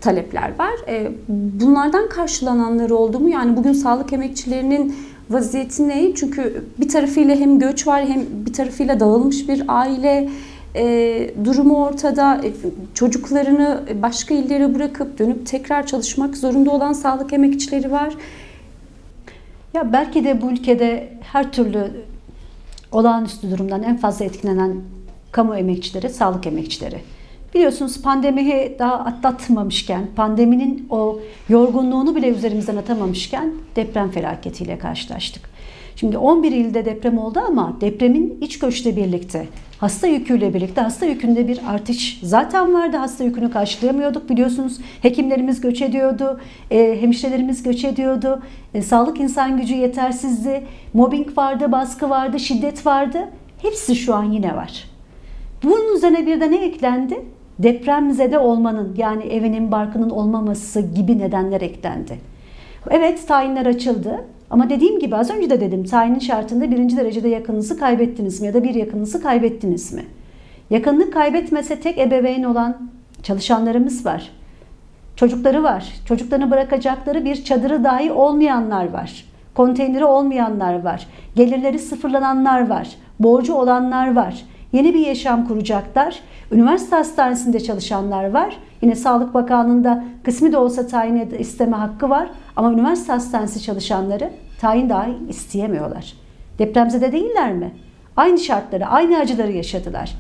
talepler 0.01 0.59
var. 0.59 0.75
E, 0.89 1.13
bunlardan 1.61 2.09
karşılananları 2.09 2.97
oldu 2.97 3.21
mu? 3.21 3.29
Yani 3.29 3.57
bugün 3.57 3.73
sağlık 3.73 4.13
emekçilerinin 4.13 4.97
vaziyeti 5.31 5.89
ne? 5.89 6.15
Çünkü 6.15 6.65
bir 6.81 6.89
tarafıyla 6.89 7.37
hem 7.37 7.59
göç 7.59 7.87
var 7.87 8.07
hem 8.07 8.23
bir 8.47 8.53
tarafıyla 8.53 9.01
dağılmış 9.01 9.49
bir 9.49 9.63
aile 9.69 10.29
e, 10.75 11.31
durumu 11.45 11.85
ortada. 11.85 12.41
E, 12.45 12.53
çocuklarını 12.95 13.83
başka 14.03 14.35
illere 14.35 14.75
bırakıp 14.75 15.19
dönüp 15.19 15.47
tekrar 15.47 15.87
çalışmak 15.87 16.37
zorunda 16.37 16.71
olan 16.71 16.93
sağlık 16.93 17.33
emekçileri 17.33 17.91
var. 17.91 18.15
Ya 19.75 19.93
belki 19.93 20.25
de 20.25 20.43
bu 20.43 20.51
ülkede 20.51 21.09
her 21.21 21.53
türlü 21.53 21.91
olağanüstü 22.93 23.51
durumdan 23.51 23.83
en 23.83 23.97
fazla 23.97 24.25
etkilenen 24.25 24.81
kamu 25.33 25.57
emekçileri, 25.57 26.11
sağlık 26.11 26.47
emekçileri. 26.47 26.99
Biliyorsunuz 27.55 28.03
pandemiyi 28.03 28.77
daha 28.79 28.95
atlatmamışken, 28.95 30.07
pandeminin 30.17 30.87
o 30.91 31.21
yorgunluğunu 31.49 32.17
bile 32.17 32.29
üzerimizden 32.29 32.77
atamamışken 32.77 33.53
deprem 33.77 34.11
felaketiyle 34.11 34.79
karşılaştık. 34.79 35.43
Şimdi 35.97 36.19
11 36.19 36.53
ilde 36.53 36.85
deprem 36.85 37.19
oldu 37.19 37.41
ama 37.49 37.77
depremin 37.81 38.39
iç 38.41 38.59
göçle 38.59 38.97
birlikte, 38.97 39.47
hasta 39.79 40.07
yüküyle 40.07 40.55
birlikte 40.55 40.81
hasta 40.81 41.07
yükünde 41.07 41.49
bir 41.49 41.61
artış 41.69 42.21
zaten 42.23 42.75
vardı. 42.75 42.97
Hasta 42.97 43.25
yükünü 43.25 43.51
karşılayamıyorduk 43.51 44.31
biliyorsunuz. 44.31 44.79
Hekimlerimiz 45.03 45.61
göç 45.61 45.83
ediyordu, 45.83 46.41
e, 46.71 47.01
hemşirelerimiz 47.01 47.63
göç 47.63 47.85
ediyordu. 47.85 48.43
E, 48.75 48.83
sağlık 48.83 49.21
insan 49.21 49.57
gücü 49.57 49.75
yetersizdi, 49.75 50.65
mobbing 50.95 51.39
vardı, 51.39 51.73
baskı 51.73 52.11
vardı, 52.11 52.41
şiddet 52.41 52.87
vardı. 52.87 53.19
Hepsi 53.63 53.97
şu 53.97 54.15
an 54.15 54.25
yine 54.25 54.57
var. 54.57 54.85
Bunun 55.63 55.97
üzerine 55.97 56.27
bir 56.27 56.41
de 56.41 56.51
ne 56.51 56.65
eklendi? 56.65 57.21
Depremzede 57.59 58.39
olmanın 58.39 58.95
yani 58.97 59.25
evinin 59.25 59.73
barkının 59.73 60.11
olmaması 60.11 60.81
gibi 60.81 61.19
nedenler 61.19 61.61
eklendi. 61.61 62.19
Evet 62.91 63.29
tayinler 63.29 63.67
açıldı 63.67 64.25
ama 64.51 64.71
dediğim 64.71 64.99
gibi 64.99 65.17
az 65.17 65.31
önce 65.31 65.51
de 65.51 65.61
dedim 65.61 65.85
tayinin 65.85 66.19
şartında 66.19 66.71
birinci 66.71 66.97
derecede 66.97 67.29
yakınınızı 67.29 67.79
kaybettiniz 67.79 68.41
mi 68.41 68.47
ya 68.47 68.55
da 68.55 68.63
bir 68.63 68.75
yakınınızı 68.75 69.23
kaybettiniz 69.23 69.93
mi? 69.93 70.05
Yakınlık 70.71 71.13
kaybetmese 71.13 71.81
tek 71.81 71.99
ebeveyn 71.99 72.43
olan 72.43 72.91
çalışanlarımız 73.23 74.07
var. 74.07 74.31
Çocukları 75.17 75.63
var. 75.63 75.93
Çocuklarını 76.05 76.51
bırakacakları 76.51 77.25
bir 77.25 77.45
çadırı 77.45 77.85
dahi 77.85 78.13
olmayanlar 78.13 78.93
var. 78.93 79.25
Konteyneri 79.55 80.05
olmayanlar 80.05 80.83
var. 80.83 81.07
Gelirleri 81.37 81.79
sıfırlananlar 81.79 82.69
var. 82.69 82.89
Borcu 83.21 83.55
olanlar 83.55 84.15
var. 84.15 84.45
Yeni 84.73 84.95
bir 84.95 85.07
yaşam 85.07 85.49
kuracaklar 85.49 86.23
Üniversite 86.53 86.97
hastanesinde 86.97 87.61
çalışanlar 87.61 88.31
var. 88.31 88.57
Yine 88.83 88.95
Sağlık 88.95 89.35
Bakanlığı'nda 89.35 90.05
kısmi 90.23 90.53
de 90.53 90.57
olsa 90.57 90.87
tayin 90.87 91.31
isteme 91.39 91.77
hakkı 91.77 92.11
var. 92.11 92.31
Ama 92.57 92.73
üniversite 92.73 93.13
hastanesi 93.13 93.63
çalışanları 93.63 94.31
tayin 94.61 94.89
dahi 94.89 95.13
isteyemiyorlar. 95.29 96.13
Depremzede 96.59 97.13
değiller 97.13 97.53
mi? 97.53 97.71
Aynı 98.17 98.39
şartları, 98.39 98.87
aynı 98.87 99.19
acıları 99.19 99.53
yaşadılar. 99.53 100.15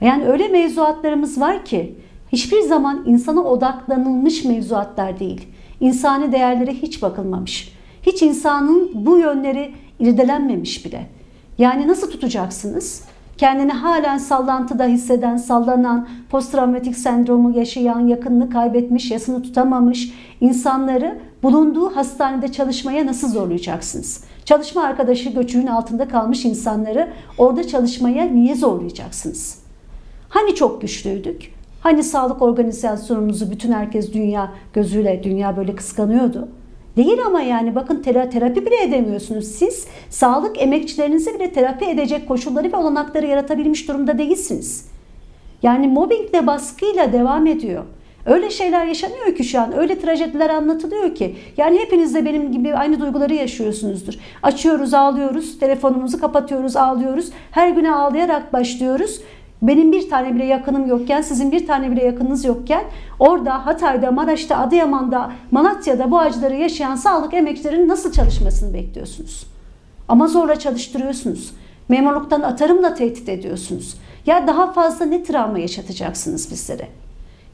Yani 0.00 0.26
öyle 0.26 0.48
mevzuatlarımız 0.48 1.40
var 1.40 1.64
ki 1.64 1.94
hiçbir 2.32 2.60
zaman 2.60 3.02
insana 3.06 3.40
odaklanılmış 3.40 4.44
mevzuatlar 4.44 5.20
değil. 5.20 5.48
İnsani 5.80 6.32
değerlere 6.32 6.72
hiç 6.72 7.02
bakılmamış. 7.02 7.72
Hiç 8.02 8.22
insanın 8.22 8.90
bu 8.94 9.18
yönleri 9.18 9.74
irdelenmemiş 10.00 10.84
bile. 10.84 11.06
Yani 11.58 11.88
nasıl 11.88 12.10
tutacaksınız? 12.10 13.04
Kendini 13.40 13.72
halen 13.72 14.18
sallantıda 14.18 14.84
hisseden, 14.84 15.36
sallanan, 15.36 16.08
posttraumatik 16.30 16.96
sendromu 16.96 17.58
yaşayan, 17.58 18.00
yakınını 18.00 18.50
kaybetmiş, 18.50 19.10
yasını 19.10 19.42
tutamamış 19.42 20.12
insanları 20.40 21.18
bulunduğu 21.42 21.96
hastanede 21.96 22.52
çalışmaya 22.52 23.06
nasıl 23.06 23.28
zorlayacaksınız? 23.28 24.24
Çalışma 24.44 24.82
arkadaşı 24.82 25.30
göçüğün 25.30 25.66
altında 25.66 26.08
kalmış 26.08 26.44
insanları 26.44 27.12
orada 27.38 27.68
çalışmaya 27.68 28.24
niye 28.24 28.54
zorlayacaksınız? 28.54 29.58
Hani 30.28 30.54
çok 30.54 30.80
güçlüydük? 30.80 31.52
Hani 31.80 32.02
sağlık 32.02 32.42
organizasyonumuzu 32.42 33.50
bütün 33.50 33.72
herkes 33.72 34.12
dünya 34.12 34.52
gözüyle, 34.72 35.20
dünya 35.24 35.56
böyle 35.56 35.74
kıskanıyordu? 35.74 36.48
Değil 37.00 37.18
ama 37.26 37.40
yani 37.40 37.74
bakın 37.74 38.02
terapi 38.02 38.66
bile 38.66 38.82
edemiyorsunuz. 38.82 39.44
Siz 39.44 39.86
sağlık 40.10 40.62
emekçilerinizi 40.62 41.34
bile 41.34 41.52
terapi 41.52 41.84
edecek 41.84 42.28
koşulları 42.28 42.72
ve 42.72 42.76
olanakları 42.76 43.26
yaratabilmiş 43.26 43.88
durumda 43.88 44.18
değilsiniz. 44.18 44.90
Yani 45.62 45.88
mobbingle 45.88 46.46
baskıyla 46.46 47.12
devam 47.12 47.46
ediyor. 47.46 47.84
Öyle 48.26 48.50
şeyler 48.50 48.86
yaşanıyor 48.86 49.34
ki 49.34 49.44
şu 49.44 49.60
an. 49.60 49.78
Öyle 49.78 50.00
trajediler 50.00 50.50
anlatılıyor 50.50 51.14
ki. 51.14 51.36
Yani 51.56 51.78
hepiniz 51.78 52.14
de 52.14 52.24
benim 52.24 52.52
gibi 52.52 52.74
aynı 52.74 53.00
duyguları 53.00 53.34
yaşıyorsunuzdur. 53.34 54.14
Açıyoruz, 54.42 54.94
ağlıyoruz, 54.94 55.58
telefonumuzu 55.58 56.20
kapatıyoruz, 56.20 56.76
ağlıyoruz. 56.76 57.30
Her 57.50 57.68
güne 57.68 57.92
ağlayarak 57.92 58.52
başlıyoruz. 58.52 59.20
Benim 59.62 59.92
bir 59.92 60.10
tane 60.10 60.34
bile 60.34 60.44
yakınım 60.44 60.86
yokken, 60.86 61.20
sizin 61.20 61.52
bir 61.52 61.66
tane 61.66 61.90
bile 61.90 62.04
yakınınız 62.04 62.44
yokken 62.44 62.84
orada 63.18 63.66
Hatay'da, 63.66 64.10
Maraş'ta, 64.10 64.56
Adıyaman'da, 64.56 65.32
Malatya'da 65.50 66.10
bu 66.10 66.18
acıları 66.18 66.54
yaşayan 66.54 66.96
sağlık 66.96 67.34
emekçilerinin 67.34 67.88
nasıl 67.88 68.12
çalışmasını 68.12 68.74
bekliyorsunuz? 68.74 69.46
Ama 70.08 70.28
zorla 70.28 70.58
çalıştırıyorsunuz. 70.58 71.52
Memurluktan 71.88 72.40
atarımla 72.40 72.94
tehdit 72.94 73.28
ediyorsunuz. 73.28 73.96
Ya 74.26 74.46
daha 74.46 74.72
fazla 74.72 75.04
ne 75.04 75.22
travma 75.22 75.58
yaşatacaksınız 75.58 76.50
bizlere? 76.50 76.88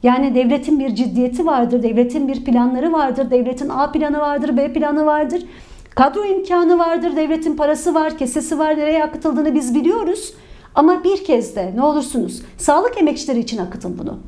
Yani 0.03 0.35
devletin 0.35 0.81
bir 0.81 0.95
ciddiyeti 0.95 1.47
vardır, 1.47 1.83
devletin 1.83 2.29
bir 2.29 2.45
planları 2.45 2.93
vardır, 2.93 3.31
devletin 3.31 3.69
A 3.69 3.93
planı 3.93 4.21
vardır, 4.21 4.57
B 4.57 4.73
planı 4.73 5.07
vardır. 5.07 5.43
Kadro 5.91 6.25
imkanı 6.25 6.79
vardır, 6.79 7.17
devletin 7.17 7.57
parası 7.57 7.95
var, 7.95 8.19
kesesi 8.19 8.59
var, 8.59 8.79
nereye 8.79 9.05
akıtıldığını 9.05 9.55
biz 9.55 9.75
biliyoruz. 9.75 10.35
Ama 10.77 11.05
bir 11.05 11.25
kez 11.25 11.57
de 11.57 11.73
ne 11.77 11.83
olursunuz 11.83 12.43
sağlık 12.59 12.99
emekçileri 12.99 13.39
için 13.39 13.59
akıtın 13.59 13.99
bunu. 13.99 14.19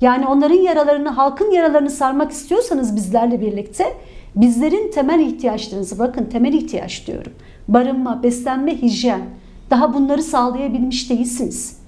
Yani 0.00 0.26
onların 0.26 0.54
yaralarını, 0.54 1.08
halkın 1.08 1.50
yaralarını 1.50 1.90
sarmak 1.90 2.32
istiyorsanız 2.32 2.96
bizlerle 2.96 3.40
birlikte 3.40 3.84
bizlerin 4.36 4.90
temel 4.90 5.20
ihtiyaçlarınızı 5.20 5.98
bakın 5.98 6.24
temel 6.24 6.52
ihtiyaç 6.52 7.06
diyorum. 7.06 7.32
Barınma, 7.68 8.22
beslenme, 8.22 8.82
hijyen. 8.82 9.20
Daha 9.70 9.94
bunları 9.94 10.22
sağlayabilmiş 10.22 11.10
değilsiniz. 11.10 11.78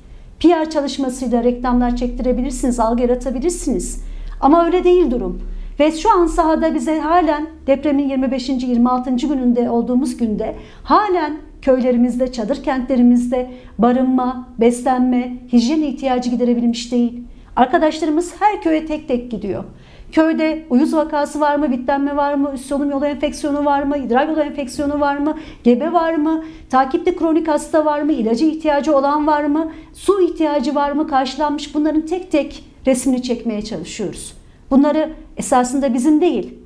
PR 0.40 0.70
çalışmasıyla 0.70 1.44
reklamlar 1.44 1.96
çektirebilirsiniz, 1.96 2.80
algı 2.80 3.02
yaratabilirsiniz. 3.02 4.02
Ama 4.40 4.66
öyle 4.66 4.84
değil 4.84 5.10
durum. 5.10 5.42
Ve 5.80 5.92
şu 5.92 6.12
an 6.12 6.26
sahada 6.26 6.74
bize 6.74 6.98
halen 7.00 7.46
depremin 7.66 8.08
25. 8.08 8.48
26. 8.48 9.10
gününde 9.10 9.70
olduğumuz 9.70 10.16
günde 10.16 10.56
halen 10.82 11.47
köylerimizde, 11.62 12.32
çadır 12.32 12.62
kentlerimizde 12.62 13.50
barınma, 13.78 14.48
beslenme, 14.60 15.36
hijyen 15.52 15.82
ihtiyacı 15.82 16.30
giderebilmiş 16.30 16.92
değil. 16.92 17.22
Arkadaşlarımız 17.56 18.34
her 18.38 18.62
köye 18.62 18.86
tek 18.86 19.08
tek 19.08 19.30
gidiyor. 19.30 19.64
Köyde 20.12 20.64
uyuz 20.70 20.94
vakası 20.94 21.40
var 21.40 21.56
mı, 21.56 21.70
bitlenme 21.70 22.16
var 22.16 22.34
mı, 22.34 22.50
üst 22.54 22.64
solunum 22.64 22.90
yolu 22.90 23.06
enfeksiyonu 23.06 23.64
var 23.64 23.82
mı, 23.82 23.98
idrar 23.98 24.28
yolu 24.28 24.40
enfeksiyonu 24.40 25.00
var 25.00 25.16
mı, 25.16 25.38
gebe 25.64 25.92
var 25.92 26.14
mı, 26.14 26.44
takipte 26.70 27.16
kronik 27.16 27.48
hasta 27.48 27.84
var 27.84 28.02
mı, 28.02 28.12
ilacı 28.12 28.44
ihtiyacı 28.44 28.96
olan 28.96 29.26
var 29.26 29.44
mı, 29.44 29.72
su 29.94 30.22
ihtiyacı 30.22 30.74
var 30.74 30.92
mı 30.92 31.08
karşılanmış 31.08 31.74
bunların 31.74 32.06
tek 32.06 32.32
tek 32.32 32.64
resmini 32.86 33.22
çekmeye 33.22 33.62
çalışıyoruz. 33.62 34.34
Bunları 34.70 35.10
esasında 35.36 35.94
bizim 35.94 36.20
değil, 36.20 36.58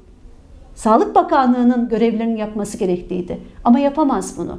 Sağlık 0.75 1.15
Bakanlığı'nın 1.15 1.89
görevlerinin 1.89 2.37
yapması 2.37 2.79
gerekliydi. 2.79 3.41
Ama 3.65 3.79
yapamaz 3.79 4.39
bunu. 4.39 4.59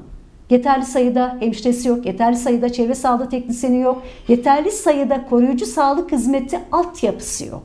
Yeterli 0.50 0.85
sayıda 0.85 1.38
hemşiresi 1.39 1.88
yok, 1.88 2.05
yeterli 2.05 2.35
sayıda 2.35 2.71
çevre 2.71 2.95
sağlığı 2.95 3.29
teknisyeni 3.29 3.79
yok, 3.79 4.03
yeterli 4.27 4.71
sayıda 4.71 5.25
koruyucu 5.25 5.65
sağlık 5.65 6.12
hizmeti 6.12 6.59
altyapısı 6.71 7.45
yok. 7.45 7.63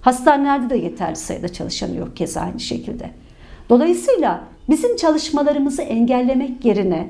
Hastanelerde 0.00 0.70
de 0.70 0.78
yeterli 0.78 1.16
sayıda 1.16 1.48
çalışan 1.48 1.92
yok 1.94 2.16
keza 2.16 2.40
aynı 2.40 2.60
şekilde. 2.60 3.10
Dolayısıyla 3.68 4.44
bizim 4.70 4.96
çalışmalarımızı 4.96 5.82
engellemek 5.82 6.64
yerine 6.64 7.08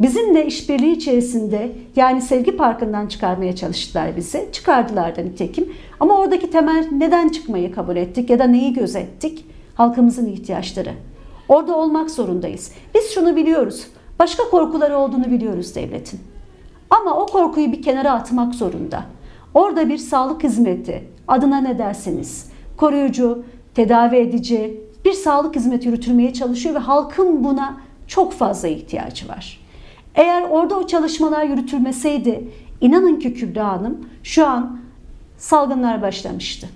bizimle 0.00 0.46
işbirliği 0.46 0.92
içerisinde 0.92 1.72
yani 1.96 2.22
Sevgi 2.22 2.56
Parkı'ndan 2.56 3.06
çıkarmaya 3.06 3.56
çalıştılar 3.56 4.16
bizi. 4.16 4.48
Çıkardılar 4.52 5.16
da 5.16 5.20
nitekim. 5.20 5.72
Ama 6.00 6.18
oradaki 6.18 6.50
temel 6.50 6.88
neden 6.92 7.28
çıkmayı 7.28 7.72
kabul 7.72 7.96
ettik 7.96 8.30
ya 8.30 8.38
da 8.38 8.44
neyi 8.44 8.72
gözettik? 8.72 9.44
Halkımızın 9.74 10.26
ihtiyaçları. 10.26 10.92
Orada 11.48 11.76
olmak 11.76 12.10
zorundayız. 12.10 12.72
Biz 13.04 13.10
şunu 13.10 13.36
biliyoruz. 13.36 13.86
Başka 14.18 14.50
korkuları 14.50 14.98
olduğunu 14.98 15.30
biliyoruz 15.30 15.74
devletin. 15.74 16.20
Ama 16.90 17.16
o 17.16 17.26
korkuyu 17.26 17.72
bir 17.72 17.82
kenara 17.82 18.12
atmak 18.12 18.54
zorunda. 18.54 19.02
Orada 19.54 19.88
bir 19.88 19.98
sağlık 19.98 20.42
hizmeti, 20.42 21.08
adına 21.28 21.60
ne 21.60 21.78
derseniz, 21.78 22.50
koruyucu, 22.76 23.44
tedavi 23.74 24.16
edici 24.16 24.80
bir 25.04 25.12
sağlık 25.12 25.56
hizmeti 25.56 25.88
yürütülmeye 25.88 26.32
çalışıyor 26.32 26.74
ve 26.74 26.78
halkın 26.78 27.44
buna 27.44 27.76
çok 28.06 28.32
fazla 28.32 28.68
ihtiyacı 28.68 29.28
var. 29.28 29.60
Eğer 30.14 30.42
orada 30.42 30.78
o 30.78 30.86
çalışmalar 30.86 31.44
yürütülmeseydi, 31.44 32.48
inanın 32.80 33.18
ki 33.18 33.34
Kübra 33.34 33.72
Hanım 33.72 34.08
şu 34.22 34.46
an 34.46 34.78
salgınlar 35.38 36.02
başlamıştı. 36.02 36.68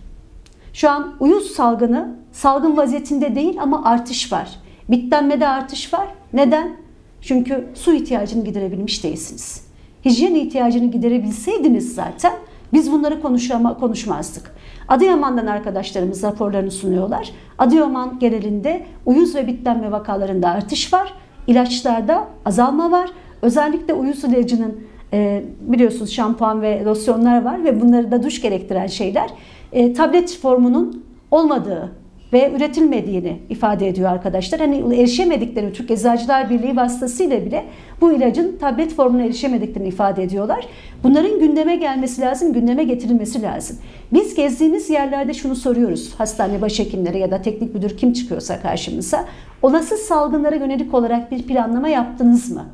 Şu 0.73 0.90
an 0.90 1.14
uyuz 1.20 1.50
salgını 1.50 2.16
salgın 2.32 2.76
vaziyetinde 2.76 3.35
değil 3.35 3.56
ama 3.62 3.85
artış 3.85 4.32
var. 4.32 4.58
Bitlenmede 4.88 5.49
artış 5.49 5.95
var. 5.95 6.09
Neden? 6.33 6.76
Çünkü 7.21 7.68
su 7.75 7.92
ihtiyacını 7.92 8.45
giderebilmiş 8.45 9.04
değilsiniz. 9.04 9.68
Hijyen 10.04 10.35
ihtiyacını 10.35 10.90
giderebilseydiniz 10.90 11.95
zaten 11.95 12.33
biz 12.73 12.92
bunları 12.92 13.23
konuşama, 13.23 13.78
konuşmazdık. 13.78 14.54
Adıyaman'dan 14.88 15.47
arkadaşlarımız 15.47 16.23
raporlarını 16.23 16.71
sunuyorlar. 16.71 17.30
Adıyaman 17.59 18.18
genelinde 18.18 18.87
uyuz 19.07 19.35
ve 19.35 19.47
bitlenme 19.47 19.92
vakalarında 19.92 20.49
artış 20.49 20.92
var. 20.92 21.14
İlaçlarda 21.47 22.28
azalma 22.45 22.90
var. 22.90 23.11
Özellikle 23.42 23.95
uyuz 23.95 24.25
ilacının 24.25 24.80
e, 25.12 25.45
biliyorsunuz 25.61 26.12
şampuan 26.12 26.62
ve 26.62 26.85
losyonlar 26.85 27.42
var 27.42 27.64
ve 27.64 27.80
bunları 27.80 28.11
da 28.11 28.23
duş 28.23 28.40
gerektiren 28.42 28.87
şeyler 28.87 29.30
e, 29.73 29.92
tablet 29.92 30.38
formunun 30.38 31.04
olmadığı 31.30 31.92
ve 32.32 32.52
üretilmediğini 32.56 33.38
ifade 33.49 33.88
ediyor 33.88 34.11
arkadaşlar. 34.11 34.61
Hani 34.61 34.94
erişemediklerini 35.00 35.73
Türk 35.73 35.90
Eczacılar 35.90 36.50
Birliği 36.50 36.76
vasıtasıyla 36.76 37.47
bile 37.47 37.64
bu 38.00 38.12
ilacın 38.12 38.56
tablet 38.61 38.94
formuna 38.94 39.23
erişemediklerini 39.23 39.88
ifade 39.88 40.23
ediyorlar. 40.23 40.66
Bunların 41.04 41.40
gündeme 41.40 41.76
gelmesi 41.76 42.20
lazım, 42.20 42.52
gündeme 42.52 42.85
getirilmesi 42.85 43.42
lazım. 43.42 43.76
Biz 44.12 44.35
gezdiğimiz 44.35 44.90
yerlerde 44.90 45.35
şunu 45.35 45.56
soruyoruz 45.56 46.14
hastane 46.18 46.61
başhekimleri 46.61 47.18
ya 47.18 47.30
da 47.30 47.42
teknik 47.42 47.75
müdür 47.75 47.97
kim 47.97 48.12
çıkıyorsa 48.12 48.61
karşımıza. 48.61 49.24
Olası 49.62 49.96
salgınlara 49.96 50.57
yönelik 50.57 50.94
olarak 50.94 51.31
bir 51.31 51.42
planlama 51.42 51.88
yaptınız 51.88 52.50
mı? 52.50 52.64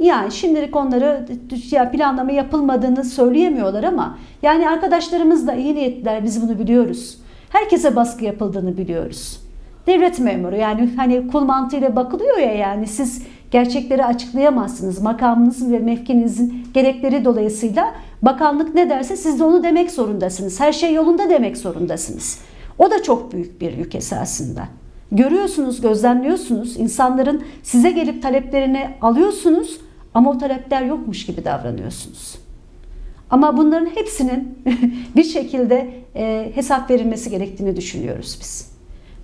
Yani 0.00 0.32
şimdilik 0.32 0.76
onları 0.76 1.26
ya 1.70 1.90
planlama 1.90 2.32
yapılmadığını 2.32 3.04
söyleyemiyorlar 3.04 3.84
ama 3.84 4.18
yani 4.42 4.68
arkadaşlarımız 4.68 5.46
da 5.46 5.54
iyi 5.54 5.74
niyetliler 5.74 6.24
biz 6.24 6.42
bunu 6.42 6.58
biliyoruz. 6.58 7.18
Herkese 7.50 7.96
baskı 7.96 8.24
yapıldığını 8.24 8.76
biliyoruz. 8.76 9.40
Devlet 9.86 10.18
memuru 10.18 10.56
yani 10.56 10.90
hani 10.96 11.28
kul 11.28 11.40
mantığıyla 11.40 11.96
bakılıyor 11.96 12.38
ya 12.38 12.54
yani 12.54 12.86
siz 12.86 13.22
gerçekleri 13.50 14.04
açıklayamazsınız. 14.04 15.02
Makamınızın 15.02 15.72
ve 15.72 15.78
mevkinizin 15.78 16.66
gerekleri 16.74 17.24
dolayısıyla 17.24 17.94
bakanlık 18.22 18.74
ne 18.74 18.90
derse 18.90 19.16
siz 19.16 19.38
de 19.38 19.44
onu 19.44 19.62
demek 19.62 19.90
zorundasınız. 19.90 20.60
Her 20.60 20.72
şey 20.72 20.94
yolunda 20.94 21.30
demek 21.30 21.56
zorundasınız. 21.56 22.40
O 22.78 22.90
da 22.90 23.02
çok 23.02 23.32
büyük 23.32 23.60
bir 23.60 23.76
yük 23.76 23.94
esasında. 23.94 24.64
Görüyorsunuz, 25.12 25.80
gözlemliyorsunuz. 25.80 26.76
insanların 26.76 27.42
size 27.62 27.90
gelip 27.90 28.22
taleplerini 28.22 28.90
alıyorsunuz 29.02 29.80
ama 30.14 30.30
o 30.30 30.38
talepler 30.38 30.82
yokmuş 30.82 31.26
gibi 31.26 31.44
davranıyorsunuz. 31.44 32.47
Ama 33.30 33.56
bunların 33.56 33.86
hepsinin 33.86 34.58
bir 35.16 35.24
şekilde 35.24 35.90
e, 36.16 36.52
hesap 36.54 36.90
verilmesi 36.90 37.30
gerektiğini 37.30 37.76
düşünüyoruz 37.76 38.38
biz. 38.40 38.72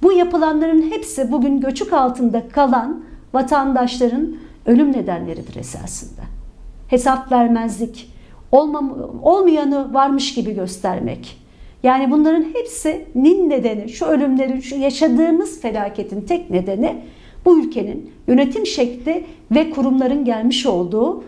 Bu 0.03 0.13
yapılanların 0.13 0.91
hepsi 0.91 1.33
bugün 1.33 1.61
göçük 1.61 1.93
altında 1.93 2.49
kalan 2.49 3.05
vatandaşların 3.35 4.37
ölüm 4.67 4.93
nedenleridir 4.93 5.57
esasında. 5.57 6.23
Hesap 6.89 7.33
vermezlik, 7.33 8.11
olmam, 8.53 9.11
olmayanı 9.23 9.95
varmış 9.95 10.35
gibi 10.35 10.55
göstermek. 10.55 11.45
Yani 11.83 12.11
bunların 12.11 12.45
hepsinin 12.55 13.51
nedeni, 13.51 13.89
şu 13.89 14.07
ölümlerin, 14.07 14.61
şu 14.61 14.77
yaşadığımız 14.77 15.61
felaketin 15.61 16.21
tek 16.21 16.51
nedeni 16.51 17.03
bu 17.45 17.59
ülkenin 17.59 18.11
yönetim 18.29 18.67
şekli 18.67 19.27
ve 19.51 19.71
kurumların 19.71 20.25
gelmiş 20.25 20.67
olduğu 20.67 21.25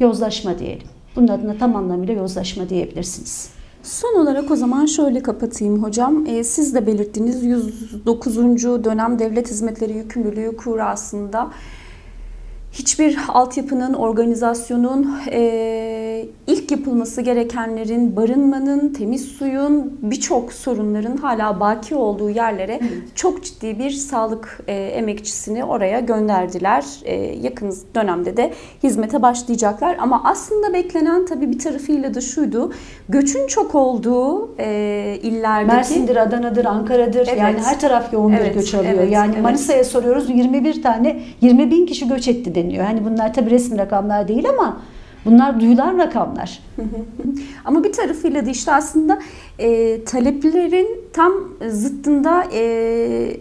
yozlaşma 0.00 0.58
diyelim. 0.58 0.91
Bunun 1.16 1.28
adına 1.28 1.58
tam 1.58 1.76
anlamıyla 1.76 2.14
yozlaşma 2.14 2.68
diyebilirsiniz. 2.68 3.50
Son 3.82 4.22
olarak 4.22 4.50
o 4.50 4.56
zaman 4.56 4.86
şöyle 4.86 5.22
kapatayım 5.22 5.82
hocam. 5.82 6.26
E, 6.26 6.44
siz 6.44 6.74
de 6.74 6.86
belirttiğiniz 6.86 7.44
109. 7.44 8.36
dönem 8.84 9.18
devlet 9.18 9.50
hizmetleri 9.50 9.92
yükümlülüğü 9.92 10.56
kurasında 10.56 11.50
hiçbir 12.72 13.18
altyapının, 13.28 13.94
organizasyonun, 13.94 15.16
e, 15.30 16.26
ilk 16.46 16.70
yapılması 16.70 17.20
gerekenlerin, 17.20 18.16
barınmanın, 18.16 18.88
temiz 18.92 19.24
suyun, 19.24 19.98
birçok 20.02 20.52
sorunların 20.52 21.16
hala 21.16 21.60
baki 21.60 21.94
olduğu 21.94 22.30
yerlere 22.30 22.78
evet. 22.82 22.92
çok 23.14 23.44
ciddi 23.44 23.78
bir 23.78 23.90
sağlık 23.90 24.60
e, 24.66 24.74
emekçisini 24.74 25.64
oraya 25.64 26.00
gönderdiler. 26.00 26.84
E, 27.04 27.14
yakın 27.42 27.74
dönemde 27.94 28.36
de 28.36 28.52
hizmete 28.82 29.22
başlayacaklar. 29.22 29.96
Ama 30.00 30.22
aslında 30.24 30.72
beklenen 30.72 31.26
tabii 31.26 31.50
bir 31.50 31.58
tarafıyla 31.58 32.14
da 32.14 32.20
şuydu. 32.20 32.72
Göçün 33.08 33.46
çok 33.46 33.74
olduğu 33.74 34.54
e, 34.58 35.18
illerdeki... 35.22 35.76
Mersin'dir, 35.76 36.16
Adana'dır, 36.16 36.64
Ankara'dır. 36.64 37.26
Evet. 37.28 37.38
Yani 37.38 37.58
her 37.64 37.80
taraf 37.80 38.12
yoğun 38.12 38.32
evet, 38.32 38.50
bir 38.50 38.54
göç 38.54 38.74
alıyor. 38.74 38.94
Evet, 38.96 39.12
yani 39.12 39.32
evet. 39.34 39.42
Manisa'ya 39.42 39.84
soruyoruz 39.84 40.30
21 40.30 40.82
tane 40.82 41.20
20 41.40 41.70
bin 41.70 41.86
kişi 41.86 42.08
göç 42.08 42.28
etti 42.28 42.54
deniyor. 42.64 42.84
Hani 42.84 43.04
bunlar 43.04 43.34
tabii 43.34 43.50
resmi 43.50 43.78
rakamlar 43.78 44.28
değil 44.28 44.48
ama 44.48 44.80
bunlar 45.24 45.60
duyulan 45.60 45.98
rakamlar. 45.98 46.58
ama 47.64 47.84
bir 47.84 47.92
tarafıyla 47.92 48.46
da 48.46 48.50
işte 48.50 48.72
aslında 48.72 49.18
e, 49.58 50.04
taleplerin 50.04 51.00
tam 51.12 51.32
zıttında 51.68 52.44
e, 52.52 53.36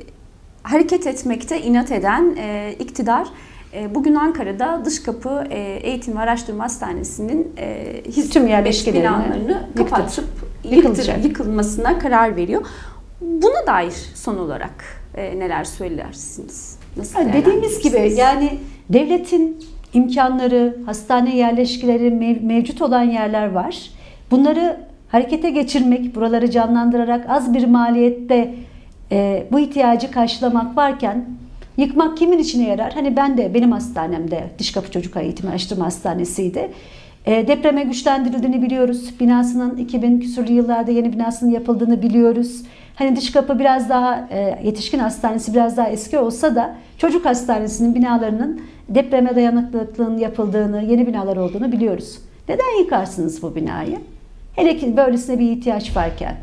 hareket 0.63 1.07
etmekte 1.07 1.61
inat 1.61 1.91
eden 1.91 2.35
e, 2.37 2.75
iktidar 2.79 3.27
e, 3.73 3.95
Bugün 3.95 4.15
Ankara'da 4.15 4.81
dış 4.85 5.03
kapı 5.03 5.43
e, 5.49 5.59
Eğitim 5.59 6.15
ve 6.15 6.19
Araştırma 6.19 6.63
Hastanesi'nin 6.63 7.53
e, 7.57 8.29
tüm 8.31 8.47
yerleşkelerini 8.47 9.09
binalarını 9.09 9.67
kapatıp 9.77 10.25
yıktır, 10.63 11.23
yıkılmasına 11.23 11.99
karar 11.99 12.35
veriyor. 12.35 12.61
Buna 13.21 13.67
dair 13.67 13.93
son 14.15 14.37
olarak 14.37 15.01
neler 15.17 15.63
söylersiniz? 15.63 16.80
Nasıl 16.97 17.33
Dediğimiz 17.33 17.83
gibi 17.83 18.13
yani 18.17 18.49
devletin 18.89 19.57
imkanları, 19.93 20.77
hastane 20.85 21.37
yerleşkileri 21.37 22.07
mev- 22.07 22.45
mevcut 22.45 22.81
olan 22.81 23.03
yerler 23.03 23.51
var. 23.51 23.89
Bunları 24.31 24.77
harekete 25.07 25.49
geçirmek, 25.49 26.15
buraları 26.15 26.51
canlandırarak 26.51 27.29
az 27.29 27.53
bir 27.53 27.67
maliyette 27.67 28.55
e, 29.11 29.43
bu 29.51 29.59
ihtiyacı 29.59 30.11
karşılamak 30.11 30.77
varken 30.77 31.25
yıkmak 31.77 32.17
kimin 32.17 32.37
içine 32.37 32.67
yarar? 32.67 32.93
Hani 32.93 33.15
ben 33.15 33.37
de 33.37 33.53
benim 33.53 33.71
hastanemde 33.71 34.43
Diş 34.59 34.71
Kapı 34.71 34.91
Çocuk 34.91 35.17
Eğitim 35.17 35.49
Araştırma 35.49 35.85
Hastanesi'ydi. 35.85 36.71
E, 37.25 37.47
depreme 37.47 37.83
güçlendirildiğini 37.83 38.61
biliyoruz. 38.61 39.19
Binasının 39.19 39.77
2000 39.77 40.19
küsurlu 40.19 40.51
yıllarda 40.51 40.91
yeni 40.91 41.13
binasının 41.13 41.51
yapıldığını 41.51 42.01
biliyoruz. 42.01 42.61
Hani 42.95 43.15
dış 43.15 43.31
kapı 43.31 43.59
biraz 43.59 43.89
daha 43.89 44.27
e, 44.31 44.59
yetişkin 44.63 44.99
hastanesi 44.99 45.53
biraz 45.53 45.77
daha 45.77 45.89
eski 45.89 46.19
olsa 46.19 46.55
da 46.55 46.75
çocuk 46.97 47.25
hastanesinin 47.25 47.95
binalarının 47.95 48.61
depreme 48.89 49.35
dayanıklılığının 49.35 50.17
yapıldığını, 50.17 50.81
yeni 50.81 51.07
binalar 51.07 51.37
olduğunu 51.37 51.71
biliyoruz. 51.71 52.17
Neden 52.49 52.79
yıkarsınız 52.79 53.43
bu 53.43 53.55
binayı? 53.55 53.97
Hele 54.55 54.77
ki 54.77 54.97
böylesine 54.97 55.39
bir 55.39 55.51
ihtiyaç 55.51 55.95
varken. 55.95 56.35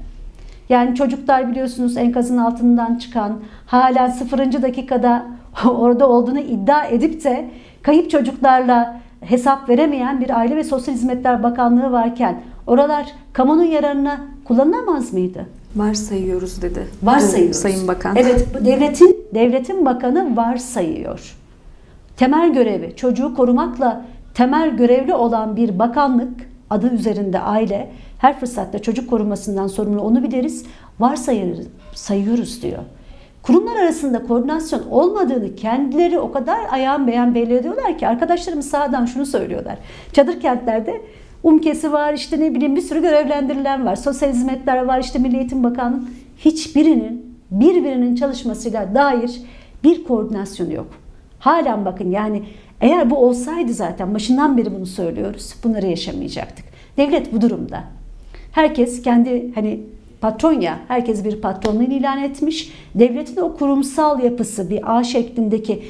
Yani 0.68 0.94
çocuklar 0.94 1.50
biliyorsunuz 1.50 1.96
enkazın 1.96 2.38
altından 2.38 2.96
çıkan, 2.96 3.40
hala 3.66 4.10
sıfırıncı 4.10 4.62
dakikada 4.62 5.26
orada 5.66 6.08
olduğunu 6.08 6.40
iddia 6.40 6.84
edip 6.84 7.24
de 7.24 7.50
kayıp 7.82 8.10
çocuklarla 8.10 9.00
hesap 9.20 9.68
veremeyen 9.68 10.20
bir 10.20 10.38
Aile 10.38 10.56
ve 10.56 10.64
Sosyal 10.64 10.94
Hizmetler 10.94 11.42
Bakanlığı 11.42 11.92
varken 11.92 12.40
oralar 12.66 13.06
kamunun 13.32 13.64
yararına 13.64 14.20
kullanılamaz 14.44 15.12
mıydı? 15.12 15.46
Varsayıyoruz 15.78 16.62
dedi. 16.62 16.88
Varsayıyoruz. 17.02 17.56
Sayın 17.56 17.88
Bakan. 17.88 18.16
Evet, 18.16 18.46
devletin 18.64 19.26
devletin 19.34 19.86
bakanı 19.86 20.36
varsayıyor. 20.36 21.36
Temel 22.16 22.52
görevi 22.52 22.96
çocuğu 22.96 23.34
korumakla 23.34 24.04
temel 24.34 24.76
görevli 24.76 25.14
olan 25.14 25.56
bir 25.56 25.78
bakanlık 25.78 26.48
adı 26.70 26.90
üzerinde 26.90 27.40
aile 27.40 27.90
her 28.18 28.40
fırsatta 28.40 28.78
çocuk 28.78 29.10
korumasından 29.10 29.66
sorumlu 29.66 30.02
onu 30.02 30.22
biliriz. 30.22 30.66
Varsayıyoruz 31.00 31.66
sayıyoruz 31.94 32.62
diyor. 32.62 32.82
Kurumlar 33.42 33.76
arasında 33.76 34.26
koordinasyon 34.26 34.82
olmadığını 34.90 35.54
kendileri 35.54 36.18
o 36.18 36.32
kadar 36.32 36.58
ayağın 36.70 37.06
beyan 37.06 37.34
belli 37.34 37.54
ediyorlar 37.54 37.98
ki 37.98 38.08
arkadaşlarımız 38.08 38.70
sağdan 38.70 39.06
şunu 39.06 39.26
söylüyorlar. 39.26 39.78
Çadır 40.12 40.40
kentlerde 40.40 41.02
UMKES'i 41.42 41.92
var 41.92 42.14
işte 42.14 42.40
ne 42.40 42.54
bileyim 42.54 42.76
bir 42.76 42.80
sürü 42.80 43.02
görevlendirilen 43.02 43.86
var. 43.86 43.96
Sosyal 43.96 44.32
hizmetler 44.32 44.84
var 44.84 45.00
işte 45.00 45.18
Milli 45.18 45.36
Eğitim 45.36 45.64
Bakanlığı. 45.64 46.00
Hiçbirinin 46.38 47.36
birbirinin 47.50 48.14
çalışmasıyla 48.14 48.94
dair 48.94 49.40
bir 49.84 50.04
koordinasyon 50.04 50.70
yok. 50.70 50.86
Halen 51.38 51.84
bakın 51.84 52.10
yani 52.10 52.42
eğer 52.80 53.10
bu 53.10 53.16
olsaydı 53.16 53.72
zaten 53.72 54.14
başından 54.14 54.56
beri 54.56 54.74
bunu 54.74 54.86
söylüyoruz. 54.86 55.54
Bunları 55.64 55.86
yaşamayacaktık. 55.86 56.64
Devlet 56.96 57.32
bu 57.32 57.40
durumda. 57.40 57.84
Herkes 58.52 59.02
kendi 59.02 59.54
hani 59.54 59.80
patron 60.20 60.60
ya, 60.60 60.78
herkes 60.88 61.24
bir 61.24 61.40
patronluğunu 61.40 61.92
ilan 61.92 62.22
etmiş. 62.22 62.72
Devletin 62.94 63.36
o 63.40 63.56
kurumsal 63.56 64.24
yapısı 64.24 64.70
bir 64.70 64.98
ağ 64.98 65.04
şeklindeki 65.04 65.82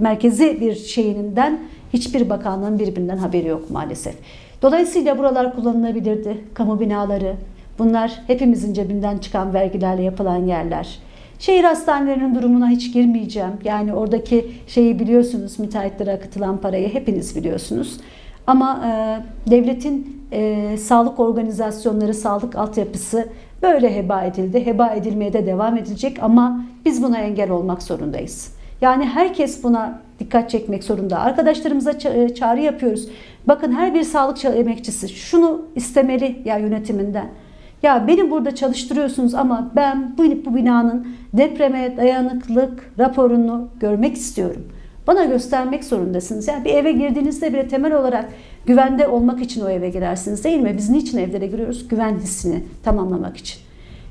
merkezi 0.00 0.60
bir 0.60 0.74
şeyinden 0.74 1.60
hiçbir 1.92 2.30
bakanlığın 2.30 2.78
birbirinden 2.78 3.16
haberi 3.16 3.48
yok 3.48 3.70
maalesef. 3.70 4.14
Dolayısıyla 4.62 5.18
buralar 5.18 5.56
kullanılabilirdi. 5.56 6.44
Kamu 6.54 6.80
binaları, 6.80 7.36
bunlar 7.78 8.22
hepimizin 8.26 8.74
cebinden 8.74 9.18
çıkan 9.18 9.54
vergilerle 9.54 10.02
yapılan 10.02 10.46
yerler. 10.46 10.98
Şehir 11.38 11.64
hastanelerinin 11.64 12.34
durumuna 12.34 12.68
hiç 12.68 12.92
girmeyeceğim. 12.92 13.52
Yani 13.64 13.94
oradaki 13.94 14.50
şeyi 14.66 14.98
biliyorsunuz, 14.98 15.58
müteahhitlere 15.58 16.12
akıtılan 16.12 16.56
parayı 16.56 16.92
hepiniz 16.94 17.36
biliyorsunuz. 17.36 18.00
Ama 18.46 18.80
e, 18.86 18.90
devletin 19.50 20.22
e, 20.32 20.76
sağlık 20.76 21.20
organizasyonları, 21.20 22.14
sağlık 22.14 22.56
altyapısı 22.56 23.28
böyle 23.62 23.96
heba 23.96 24.22
edildi. 24.22 24.66
Heba 24.66 24.88
edilmeye 24.88 25.32
de 25.32 25.46
devam 25.46 25.76
edilecek 25.76 26.22
ama 26.22 26.64
biz 26.84 27.02
buna 27.02 27.18
engel 27.18 27.50
olmak 27.50 27.82
zorundayız. 27.82 28.57
Yani 28.80 29.04
herkes 29.04 29.62
buna 29.64 29.98
dikkat 30.18 30.50
çekmek 30.50 30.84
zorunda. 30.84 31.18
Arkadaşlarımıza 31.18 31.90
ça- 31.90 32.34
çağrı 32.34 32.60
yapıyoruz. 32.60 33.08
Bakın 33.48 33.72
her 33.72 33.94
bir 33.94 34.02
sağlık 34.02 34.44
emekçisi 34.44 35.08
şunu 35.08 35.62
istemeli 35.76 36.42
ya 36.44 36.58
yönetiminden. 36.58 37.26
Ya 37.82 38.04
beni 38.08 38.30
burada 38.30 38.54
çalıştırıyorsunuz 38.54 39.34
ama 39.34 39.70
ben 39.76 40.14
bu, 40.18 40.22
bu 40.44 40.56
binanın 40.56 41.08
depreme 41.32 41.96
dayanıklılık 41.96 42.92
raporunu 42.98 43.68
görmek 43.80 44.16
istiyorum. 44.16 44.68
Bana 45.06 45.24
göstermek 45.24 45.84
zorundasınız. 45.84 46.48
Yani 46.48 46.64
bir 46.64 46.74
eve 46.74 46.92
girdiğinizde 46.92 47.52
bile 47.52 47.68
temel 47.68 47.92
olarak 47.94 48.28
güvende 48.66 49.08
olmak 49.08 49.42
için 49.42 49.60
o 49.64 49.68
eve 49.68 49.90
girersiniz 49.90 50.44
değil 50.44 50.60
mi? 50.60 50.74
Biz 50.76 50.90
niçin 50.90 51.18
evlere 51.18 51.46
giriyoruz? 51.46 51.88
Güven 51.88 52.14
hissini 52.18 52.62
tamamlamak 52.84 53.36
için. 53.36 53.60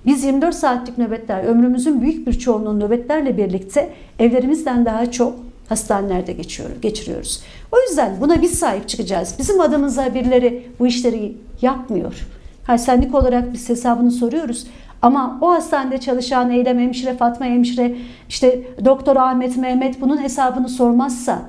Biz 0.08 0.24
24 0.24 0.56
saatlik 0.56 0.98
nöbetler, 0.98 1.44
ömrümüzün 1.44 2.02
büyük 2.02 2.28
bir 2.28 2.40
çoğunluğu 2.40 2.80
nöbetlerle 2.80 3.38
birlikte 3.38 3.90
evlerimizden 4.20 4.86
daha 4.86 5.12
çok 5.12 5.36
hastanelerde 5.70 6.34
geçiyor, 6.34 6.70
geçiriyoruz. 6.82 7.44
O 7.72 7.78
yüzden 7.90 8.16
buna 8.22 8.42
biz 8.42 8.60
sahip 8.60 8.90
çıkacağız. 8.90 9.36
Bizim 9.40 9.62
adımıza 9.62 10.14
birileri 10.14 10.68
bu 10.80 10.88
işleri 10.88 11.38
yapmıyor. 11.62 12.28
Ha, 12.64 12.78
sendik 12.78 13.16
olarak 13.16 13.54
biz 13.54 13.70
hesabını 13.70 14.12
soruyoruz. 14.12 14.68
Ama 15.02 15.40
o 15.42 15.50
hastanede 15.50 15.98
çalışan 15.98 16.52
Eylem 16.52 16.80
hemşire, 16.80 17.14
Fatma 17.14 17.46
hemşire, 17.46 17.96
işte 18.30 18.62
Doktor 18.86 19.16
Ahmet, 19.16 19.58
Mehmet 19.58 20.02
bunun 20.02 20.24
hesabını 20.24 20.70
sormazsa 20.70 21.42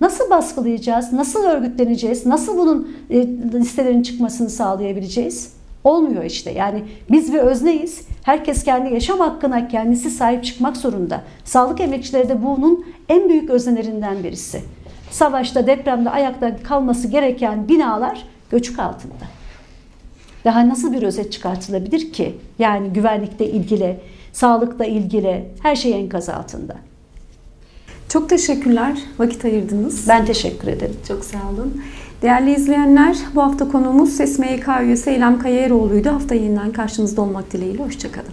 nasıl 0.00 0.30
baskılayacağız, 0.30 1.12
nasıl 1.12 1.44
örgütleneceğiz, 1.44 2.26
nasıl 2.26 2.58
bunun 2.58 2.96
e, 3.10 3.26
listelerin 3.52 4.02
çıkmasını 4.02 4.50
sağlayabileceğiz? 4.50 5.57
Olmuyor 5.88 6.24
işte. 6.24 6.50
Yani 6.50 6.84
biz 7.10 7.32
bir 7.32 7.38
özneyiz. 7.38 8.00
Herkes 8.22 8.64
kendi 8.64 8.94
yaşam 8.94 9.18
hakkına 9.20 9.68
kendisi 9.68 10.10
sahip 10.10 10.44
çıkmak 10.44 10.76
zorunda. 10.76 11.22
Sağlık 11.44 11.80
emekçileri 11.80 12.28
de 12.28 12.42
bunun 12.42 12.86
en 13.08 13.28
büyük 13.28 13.50
öznelerinden 13.50 14.24
birisi. 14.24 14.62
Savaşta, 15.10 15.66
depremde 15.66 16.10
ayakta 16.10 16.56
kalması 16.56 17.08
gereken 17.08 17.68
binalar 17.68 18.24
göçük 18.50 18.78
altında. 18.78 19.24
Daha 20.44 20.68
nasıl 20.68 20.92
bir 20.92 21.02
özet 21.02 21.32
çıkartılabilir 21.32 22.12
ki? 22.12 22.34
Yani 22.58 22.88
güvenlikle 22.88 23.50
ilgili, 23.50 23.96
sağlıkla 24.32 24.84
ilgili 24.84 25.44
her 25.62 25.76
şey 25.76 25.92
enkaz 25.92 26.28
altında. 26.28 26.76
Çok 28.08 28.28
teşekkürler. 28.28 28.98
Vakit 29.18 29.44
ayırdınız. 29.44 30.08
Ben 30.08 30.26
teşekkür 30.26 30.68
ederim. 30.68 30.96
Çok 31.08 31.24
sağ 31.24 31.38
olun. 31.54 31.82
Değerli 32.22 32.54
izleyenler, 32.54 33.16
bu 33.34 33.42
hafta 33.42 33.68
konuğumuz 33.68 34.10
Ses 34.10 34.38
MYK 34.38 34.68
üyesi 34.82 35.10
Eylem 35.10 35.38
Kayaeroğlu'ydu. 35.38 36.08
Hafta 36.08 36.34
yeniden 36.34 36.72
karşınızda 36.72 37.22
olmak 37.22 37.52
dileğiyle. 37.52 37.84
Hoşçakalın. 37.84 38.32